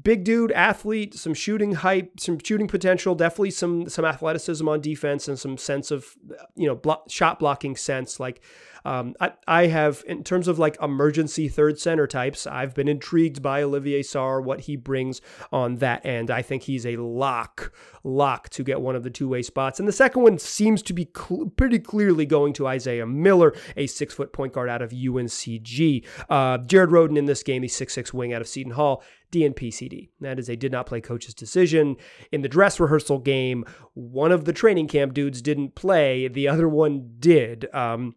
big 0.01 0.25
dude, 0.25 0.53
athlete, 0.53 1.15
some 1.15 1.35
shooting 1.35 1.73
hype, 1.75 2.19
some 2.19 2.39
shooting 2.39 2.69
potential, 2.69 3.15
definitely 3.15 3.51
some 3.51 3.89
some 3.89 4.05
athleticism 4.05 4.67
on 4.69 4.81
defense 4.81 5.29
and 5.29 5.39
some 5.39 5.59
sense 5.59 5.91
of 5.91 6.15
you 6.55 6.67
know 6.67 7.03
shot 7.09 7.39
blocking 7.39 7.77
sense. 7.77 8.19
Like 8.19 8.43
um, 8.85 9.15
I 9.21 9.33
I 9.47 9.67
have 9.67 10.03
in 10.07 10.25
terms 10.25 10.49
of 10.49 10.59
like 10.59 10.77
emergency 10.83 11.49
third 11.49 11.79
center 11.79 12.07
types, 12.07 12.47
I've 12.47 12.75
been 12.75 12.89
intrigued 12.89 13.43
by 13.43 13.63
Olivier 13.63 14.03
Sarr, 14.03 14.43
what 14.43 14.63
he 14.63 14.77
brings 14.77 15.21
on 15.53 15.77
that 15.77 16.05
end. 16.05 16.31
I 16.31 16.43
think 16.43 16.65
he's 16.65 16.87
a 16.87 16.97
lock 16.97 17.73
lock 18.05 18.49
to 18.51 18.65
get 18.65 18.81
one 18.81 18.97
of 18.97 19.03
the 19.03 19.11
two 19.11 19.29
way 19.29 19.43
spots, 19.43 19.79
and 19.79 19.89
the 19.89 19.93
second 19.93 20.23
one 20.23 20.39
seems 20.39 20.83
to 20.83 20.93
be 20.93 21.09
cl- 21.17 21.53
pretty 21.57 21.79
clearly 21.79 22.27
going 22.27 22.53
to 22.55 22.67
Isaiah 22.67 23.07
Miller, 23.07 23.55
a 23.77 23.87
six 23.87 24.15
foot 24.15 24.33
point 24.33 24.53
guard 24.53 24.69
out 24.69 24.83
of 24.83 24.91
UNCG. 24.91 26.05
Uh, 26.29 26.59
Jared 26.59 26.91
Rhoden 26.91 27.17
in 27.17 27.27
this 27.27 27.43
game, 27.43 27.63
the 27.63 27.69
six 27.69 27.93
six 27.93 28.13
wing 28.13 28.33
out 28.33 28.41
of 28.41 28.49
Seton 28.49 28.73
Hall 28.73 29.03
DNPCD. 29.33 30.11
That 30.21 30.39
is 30.39 30.49
a 30.49 30.57
did 30.57 30.71
not 30.71 30.87
play 30.87 31.01
coach's 31.01 31.35
decision. 31.35 31.97
In 32.31 32.43
the 32.43 32.49
dress 32.49 32.79
rehearsal 32.79 33.19
game, 33.19 33.65
one 33.95 34.31
of 34.31 34.45
the 34.45 34.53
training 34.53 34.89
camp 34.89 35.15
dudes 35.15 35.43
didn't 35.43 35.75
play, 35.75 36.29
the 36.29 36.47
other 36.47 36.69
one 36.69 37.15
did. 37.19 37.73
Um, 37.75 38.15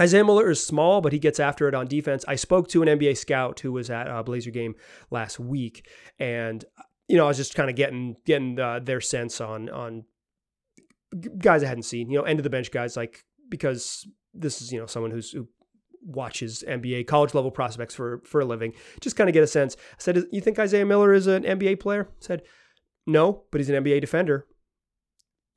Isaiah 0.00 0.24
Miller 0.24 0.50
is 0.50 0.64
small, 0.64 1.00
but 1.00 1.12
he 1.12 1.18
gets 1.18 1.40
after 1.40 1.68
it 1.68 1.74
on 1.74 1.86
defense. 1.86 2.24
I 2.28 2.36
spoke 2.36 2.68
to 2.68 2.82
an 2.82 2.88
NBA 2.88 3.16
scout 3.16 3.60
who 3.60 3.72
was 3.72 3.90
at 3.90 4.06
a 4.06 4.22
Blazer 4.22 4.50
game 4.50 4.74
last 5.10 5.40
week, 5.40 5.88
and 6.18 6.64
you 7.08 7.16
know 7.16 7.24
I 7.24 7.28
was 7.28 7.36
just 7.36 7.54
kind 7.54 7.68
of 7.68 7.76
getting 7.76 8.16
getting 8.24 8.58
uh, 8.60 8.80
their 8.80 9.00
sense 9.00 9.40
on 9.40 9.68
on 9.68 10.04
guys 11.38 11.62
I 11.62 11.66
hadn't 11.66 11.82
seen. 11.82 12.10
You 12.10 12.18
know, 12.18 12.24
end 12.24 12.38
of 12.38 12.44
the 12.44 12.50
bench 12.50 12.70
guys 12.70 12.96
like 12.96 13.24
because 13.48 14.06
this 14.34 14.62
is 14.62 14.72
you 14.72 14.78
know 14.78 14.86
someone 14.86 15.10
who's 15.10 15.32
who 15.32 15.48
watches 16.02 16.64
NBA 16.66 17.06
college 17.06 17.34
level 17.34 17.50
prospects 17.50 17.94
for 17.94 18.22
for 18.24 18.40
a 18.40 18.44
living. 18.44 18.74
Just 19.00 19.16
kind 19.16 19.28
of 19.28 19.34
get 19.34 19.42
a 19.42 19.48
sense. 19.48 19.76
I 19.92 19.96
said, 19.98 20.24
"You 20.30 20.40
think 20.40 20.58
Isaiah 20.58 20.86
Miller 20.86 21.12
is 21.12 21.26
an 21.26 21.42
NBA 21.42 21.80
player?" 21.80 22.08
I 22.08 22.14
said, 22.20 22.42
"No, 23.06 23.44
but 23.50 23.60
he's 23.60 23.70
an 23.70 23.82
NBA 23.82 24.00
defender. 24.00 24.46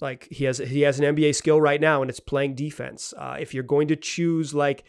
Like 0.02 0.28
he 0.32 0.46
has 0.46 0.58
he 0.58 0.82
has 0.82 1.00
an 1.00 1.16
NBA 1.16 1.36
skill 1.36 1.62
right 1.62 1.80
now, 1.80 2.02
and 2.02 2.10
it's 2.10 2.20
playing 2.20 2.56
defense. 2.56 3.14
Uh, 3.18 3.38
if 3.40 3.54
you're 3.54 3.64
going 3.64 3.88
to 3.90 3.96
choose 3.96 4.54
like." 4.54 4.84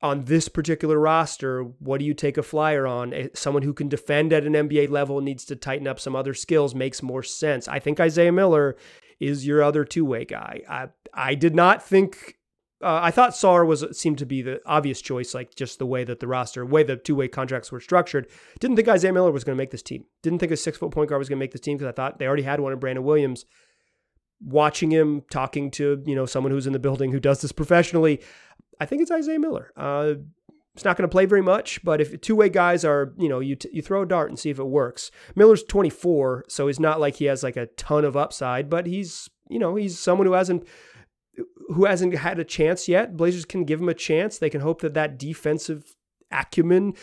On 0.00 0.26
this 0.26 0.48
particular 0.48 0.96
roster, 0.96 1.64
what 1.80 1.98
do 1.98 2.04
you 2.04 2.14
take 2.14 2.38
a 2.38 2.42
flyer 2.44 2.86
on? 2.86 3.12
Eh, 3.12 3.26
someone 3.34 3.64
who 3.64 3.74
can 3.74 3.88
defend 3.88 4.32
at 4.32 4.46
an 4.46 4.52
NBA 4.52 4.90
level 4.90 5.20
needs 5.20 5.44
to 5.46 5.56
tighten 5.56 5.88
up 5.88 5.98
some 5.98 6.14
other 6.14 6.34
skills 6.34 6.72
makes 6.72 7.02
more 7.02 7.24
sense. 7.24 7.66
I 7.66 7.80
think 7.80 7.98
Isaiah 7.98 8.30
Miller 8.30 8.76
is 9.18 9.44
your 9.44 9.60
other 9.60 9.84
two 9.84 10.04
way 10.04 10.24
guy. 10.24 10.62
I 10.68 10.88
I 11.12 11.34
did 11.34 11.56
not 11.56 11.82
think 11.82 12.38
uh, 12.80 13.00
I 13.02 13.10
thought 13.10 13.32
Sarr 13.32 13.66
was 13.66 13.84
seemed 13.98 14.18
to 14.18 14.26
be 14.26 14.40
the 14.40 14.60
obvious 14.64 15.00
choice, 15.00 15.34
like 15.34 15.54
just 15.54 15.80
the 15.80 15.86
way 15.86 16.04
that 16.04 16.20
the 16.20 16.28
roster, 16.28 16.64
way 16.64 16.84
the 16.84 16.96
two 16.96 17.16
way 17.16 17.26
contracts 17.26 17.72
were 17.72 17.80
structured. 17.80 18.28
Didn't 18.60 18.76
think 18.76 18.88
Isaiah 18.88 19.12
Miller 19.12 19.32
was 19.32 19.42
going 19.42 19.56
to 19.56 19.60
make 19.60 19.72
this 19.72 19.82
team. 19.82 20.04
Didn't 20.22 20.38
think 20.38 20.52
a 20.52 20.56
six 20.56 20.78
foot 20.78 20.92
point 20.92 21.08
guard 21.08 21.18
was 21.18 21.28
going 21.28 21.38
to 21.38 21.42
make 21.42 21.50
this 21.52 21.60
team 21.60 21.76
because 21.76 21.88
I 21.88 21.92
thought 21.92 22.18
they 22.18 22.26
already 22.26 22.44
had 22.44 22.60
one 22.60 22.72
in 22.72 22.78
Brandon 22.78 23.04
Williams. 23.04 23.44
Watching 24.40 24.90
him 24.90 25.22
talking 25.30 25.70
to 25.72 26.02
you 26.06 26.14
know 26.14 26.26
someone 26.26 26.52
who's 26.52 26.66
in 26.66 26.72
the 26.72 26.78
building 26.78 27.12
who 27.12 27.20
does 27.20 27.40
this 27.40 27.52
professionally, 27.52 28.20
I 28.80 28.86
think 28.86 29.02
it's 29.02 29.10
Isaiah 29.10 29.38
Miller. 29.38 29.72
Uh, 29.76 30.14
it's 30.78 30.84
not 30.84 30.96
going 30.96 31.08
to 31.08 31.12
play 31.12 31.26
very 31.26 31.42
much, 31.42 31.82
but 31.82 32.00
if 32.00 32.20
two 32.20 32.36
way 32.36 32.48
guys 32.48 32.84
are, 32.84 33.12
you 33.18 33.28
know, 33.28 33.40
you, 33.40 33.56
t- 33.56 33.68
you 33.72 33.82
throw 33.82 34.02
a 34.02 34.06
dart 34.06 34.30
and 34.30 34.38
see 34.38 34.48
if 34.48 34.60
it 34.60 34.64
works. 34.64 35.10
Miller's 35.34 35.64
24, 35.64 36.44
so 36.46 36.68
he's 36.68 36.78
not 36.78 37.00
like 37.00 37.16
he 37.16 37.24
has 37.24 37.42
like 37.42 37.56
a 37.56 37.66
ton 37.66 38.04
of 38.04 38.16
upside, 38.16 38.70
but 38.70 38.86
he's, 38.86 39.28
you 39.48 39.58
know, 39.58 39.74
he's 39.74 39.98
someone 39.98 40.28
who 40.28 40.34
hasn't 40.34 40.68
who 41.74 41.84
hasn't 41.84 42.14
had 42.14 42.38
a 42.38 42.44
chance 42.44 42.86
yet. 42.86 43.16
Blazers 43.16 43.44
can 43.44 43.64
give 43.64 43.80
him 43.80 43.88
a 43.88 43.94
chance. 43.94 44.38
They 44.38 44.50
can 44.50 44.60
hope 44.60 44.80
that 44.82 44.94
that 44.94 45.18
defensive 45.18 45.96
acumen 46.30 46.94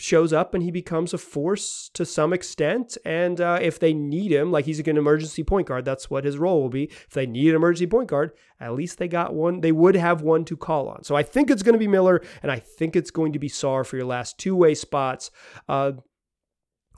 shows 0.00 0.32
up 0.32 0.54
and 0.54 0.62
he 0.62 0.70
becomes 0.70 1.12
a 1.12 1.18
force 1.18 1.90
to 1.94 2.04
some 2.04 2.32
extent. 2.32 2.96
And 3.04 3.40
uh, 3.40 3.58
if 3.60 3.78
they 3.78 3.92
need 3.92 4.32
him, 4.32 4.50
like 4.50 4.64
he's 4.64 4.80
an 4.80 4.96
emergency 4.96 5.44
point 5.44 5.68
guard, 5.68 5.84
that's 5.84 6.10
what 6.10 6.24
his 6.24 6.38
role 6.38 6.62
will 6.62 6.70
be. 6.70 6.84
If 6.84 7.10
they 7.10 7.26
need 7.26 7.50
an 7.50 7.56
emergency 7.56 7.86
point 7.86 8.08
guard, 8.08 8.32
at 8.58 8.74
least 8.74 8.98
they 8.98 9.08
got 9.08 9.34
one. 9.34 9.60
They 9.60 9.72
would 9.72 9.94
have 9.94 10.22
one 10.22 10.44
to 10.46 10.56
call 10.56 10.88
on. 10.88 11.04
So 11.04 11.14
I 11.14 11.22
think 11.22 11.50
it's 11.50 11.62
going 11.62 11.74
to 11.74 11.78
be 11.78 11.88
Miller, 11.88 12.22
and 12.42 12.50
I 12.50 12.58
think 12.58 12.96
it's 12.96 13.10
going 13.10 13.32
to 13.32 13.38
be 13.38 13.48
Sarr 13.48 13.86
for 13.86 13.96
your 13.96 14.06
last 14.06 14.38
two 14.38 14.56
way 14.56 14.74
spots. 14.74 15.30
Uh, 15.68 15.92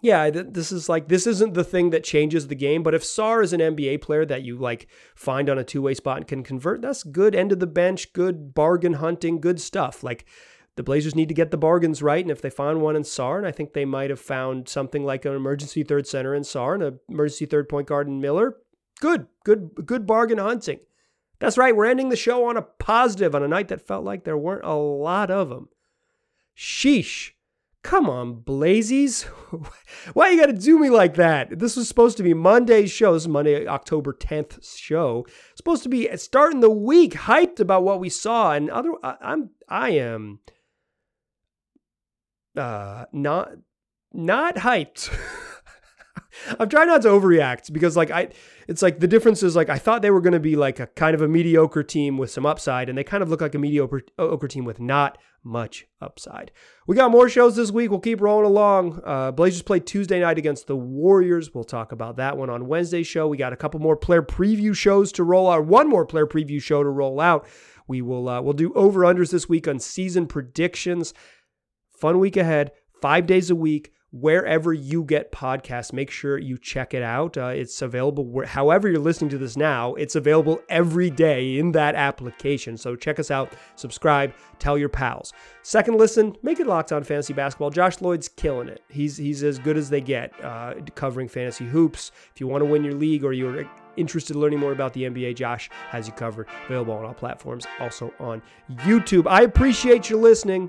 yeah, 0.03 0.31
this 0.31 0.73
is 0.73 0.89
like 0.89 1.07
this 1.07 1.29
isn't 1.29 1.55
the 1.55 1.63
thing 1.63 1.91
that 1.91 2.03
changes 2.03 2.49
the 2.49 2.57
game, 2.57 2.83
but 2.83 2.93
if 2.93 3.05
Sarr 3.05 3.43
is 3.43 3.53
an 3.53 3.61
NBA 3.61 4.01
player 4.03 4.27
that 4.27 4.43
you 4.43 4.59
like 4.59 4.89
find 5.15 5.49
on 5.49 5.59
a 5.59 5.65
two-way 5.65 5.95
spot 5.95 6.17
and 6.17 6.27
can 6.27 6.43
convert, 6.43 6.83
that's 6.83 7.05
good 7.05 7.37
end 7.37 7.53
of 7.53 7.61
the 7.61 7.69
bench, 7.69 8.13
good 8.13 8.53
bargain 8.53 8.95
hunting, 8.95 9.41
good 9.41 9.61
stuff. 9.61 10.03
Like 10.03 10.27
the 10.77 10.83
Blazers 10.83 11.15
need 11.15 11.29
to 11.29 11.35
get 11.35 11.51
the 11.51 11.57
bargains 11.57 12.03
right. 12.03 12.25
And 12.25 12.31
if 12.31 12.41
they 12.41 12.51
find 12.51 12.81
one 12.81 12.97
in 12.97 13.03
Sarr, 13.03 13.39
and 13.39 13.47
I 13.47 13.53
think 13.53 13.73
they 13.73 13.85
might 13.85 14.11
have 14.11 14.21
found 14.21 14.69
something 14.69 15.05
like 15.05 15.25
an 15.25 15.35
emergency 15.35 15.83
third 15.83 16.07
center 16.07 16.35
in 16.35 16.43
Sarr 16.43 16.75
and 16.75 16.83
an 16.83 17.01
emergency 17.09 17.47
third 17.47 17.69
point 17.69 17.89
guard 17.89 18.09
in 18.09 18.21
Miller, 18.21 18.57
good, 19.01 19.27
good, 19.45 19.71
good 19.85 20.07
bargain 20.07 20.39
hunting. 20.39 20.81
That's 21.41 21.59
right. 21.59 21.75
We're 21.75 21.87
ending 21.87 22.09
the 22.09 22.17
show 22.17 22.49
on 22.49 22.57
a 22.57 22.63
positive 22.63 23.35
on 23.35 23.43
a 23.43 23.49
night 23.49 23.69
that 23.69 23.87
felt 23.87 24.05
like 24.05 24.25
there 24.25 24.39
weren't 24.39 24.65
a 24.65 24.75
lot 24.75 25.31
of 25.31 25.49
them. 25.49 25.69
Sheesh. 26.57 27.33
Come 27.83 28.09
on, 28.09 28.37
Blazies. 28.37 29.25
Why 30.15 30.31
you 30.31 30.41
got 30.41 30.47
to 30.47 30.53
do 30.53 30.79
me 30.79 30.89
like 30.89 31.17
that? 31.17 31.59
This 31.59 31.75
was 31.75 31.89
supposed 31.89 32.17
to 32.19 32.23
be 32.23 32.33
Monday's 32.33 32.93
show. 32.93 33.13
This 33.13 33.25
is 33.25 33.29
Monday, 33.29 33.67
October 33.67 34.13
10th 34.13 34.65
show. 34.79 35.27
supposed 35.57 35.83
to 35.83 35.89
be 35.89 36.09
starting 36.17 36.61
the 36.61 36.71
week 36.71 37.15
hyped 37.15 37.59
about 37.59 37.83
what 37.83 37.99
we 37.99 38.09
saw 38.09 38.53
and 38.53 38.71
other 38.71 38.93
I'm 39.03 39.51
I 39.69 39.91
am 39.91 40.39
uh, 42.57 43.07
not 43.13 43.51
not 44.13 44.57
hyped. 44.57 45.11
I'm 46.59 46.69
trying 46.69 46.89
not 46.89 47.03
to 47.03 47.09
overreact 47.09 47.73
because 47.73 47.97
like 47.97 48.11
I 48.11 48.29
it's 48.69 48.83
like 48.83 49.01
the 49.01 49.07
difference 49.07 49.43
is 49.43 49.55
like 49.57 49.69
I 49.69 49.79
thought 49.79 50.03
they 50.03 50.11
were 50.11 50.21
going 50.21 50.33
to 50.33 50.41
be 50.41 50.57
like 50.57 50.81
a 50.81 50.87
kind 50.87 51.15
of 51.15 51.23
a 51.23 51.29
mediocre 51.29 51.83
team 51.83 52.19
with 52.19 52.31
some 52.31 52.47
upside 52.47 52.89
and 52.89 52.97
they 52.97 53.05
kind 53.05 53.23
of 53.23 53.29
look 53.29 53.41
like 53.41 53.55
a 53.55 53.59
mediocre 53.59 54.03
team 54.49 54.65
with 54.65 54.81
not 54.81 55.19
much 55.45 55.87
upside. 56.01 56.53
We 56.87 56.97
got 56.97 57.11
more 57.11 57.29
shows 57.29 57.57
this 57.57 57.71
week. 57.71 57.91
We'll 57.91 58.01
keep 58.01 58.21
rolling 58.21 58.47
along. 58.47 59.01
Uh, 59.05 59.33
Blazers 59.33 59.63
play 59.63 59.81
Tuesday 59.81 60.21
night 60.21 60.39
against 60.39 60.67
the 60.67 60.77
Warriors. 60.77 61.53
We'll 61.53 61.65
talk 61.65 61.93
about 61.93 62.17
that 62.17 62.37
one 62.37 62.51
on 62.51 62.69
Wednesday 62.69 63.03
show. 63.03 63.27
We 63.29 63.37
got 63.37 63.53
a 63.53 63.57
couple 63.57 63.81
more 63.81 63.97
player 63.97 64.23
preview 64.23 64.75
shows 64.75 65.13
to 65.13 65.25
roll 65.25 65.51
out. 65.51 65.67
One 65.67 65.89
more 65.89 66.07
player 66.07 66.27
preview 66.27 66.63
show 66.63 66.83
to 66.83 66.89
roll 66.89 67.21
out. 67.21 67.47
We 67.89 68.01
will 68.03 68.29
uh, 68.29 68.41
we'll 68.41 68.53
do 68.53 68.73
over 68.75 69.01
unders 69.01 69.33
this 69.33 69.49
week 69.49 69.67
on 69.67 69.79
season 69.81 70.27
predictions. 70.27 71.13
Fun 72.03 72.19
week 72.19 72.37
ahead, 72.37 72.73
five 73.01 73.27
days 73.27 73.49
a 73.49 73.55
week, 73.55 73.93
wherever 74.11 74.73
you 74.73 75.05
get 75.05 75.31
podcasts. 75.31 75.93
Make 75.93 76.11
sure 76.11 76.37
you 76.37 76.59
check 76.59 76.95
it 76.95 77.03
out. 77.05 77.37
Uh, 77.37 77.53
it's 77.55 77.81
available 77.81 78.27
where, 78.27 78.45
however 78.45 78.89
you're 78.89 78.99
listening 78.99 79.31
to 79.31 79.39
this 79.39 79.57
now. 79.57 79.95
It's 79.95 80.17
available 80.17 80.61
every 80.69 81.11
day 81.11 81.61
in 81.61 81.71
that 81.71 81.95
application. 81.95 82.77
So 82.77 82.97
check 82.97 83.21
us 83.21 83.31
out, 83.31 83.53
subscribe, 83.77 84.35
tell 84.59 84.77
your 84.77 84.89
pals. 84.89 85.33
Second 85.63 85.97
listen, 85.97 86.35
make 86.43 86.59
it 86.59 86.67
locked 86.67 86.91
on 86.91 87.05
fantasy 87.05 87.35
basketball. 87.35 87.71
Josh 87.71 88.01
Lloyd's 88.01 88.29
killing 88.29 88.67
it. 88.67 88.83
He's 88.89 89.17
he's 89.17 89.45
as 89.45 89.61
good 89.61 89.77
as 89.77 89.89
they 89.89 90.01
get 90.01 90.33
uh, 90.45 90.75
covering 90.97 91.29
fantasy 91.29 91.67
hoops. 91.67 92.11
If 92.35 92.41
you 92.41 92.49
want 92.49 92.63
to 92.63 92.67
win 92.67 92.83
your 92.83 92.95
league 92.95 93.23
or 93.23 93.33
you're 93.33 93.65
interested 93.97 94.35
in 94.35 94.43
learning 94.43 94.59
more 94.59 94.73
about 94.73 94.93
the 94.93 95.05
NBA, 95.05 95.37
Josh 95.37 95.71
has 95.91 96.09
you 96.09 96.15
covered. 96.15 96.49
Available 96.67 96.95
on 96.95 97.05
all 97.05 97.15
platforms, 97.15 97.65
also 97.79 98.13
on 98.19 98.43
YouTube. 98.73 99.29
I 99.29 99.43
appreciate 99.43 100.11
you 100.11 100.17
listening. 100.17 100.69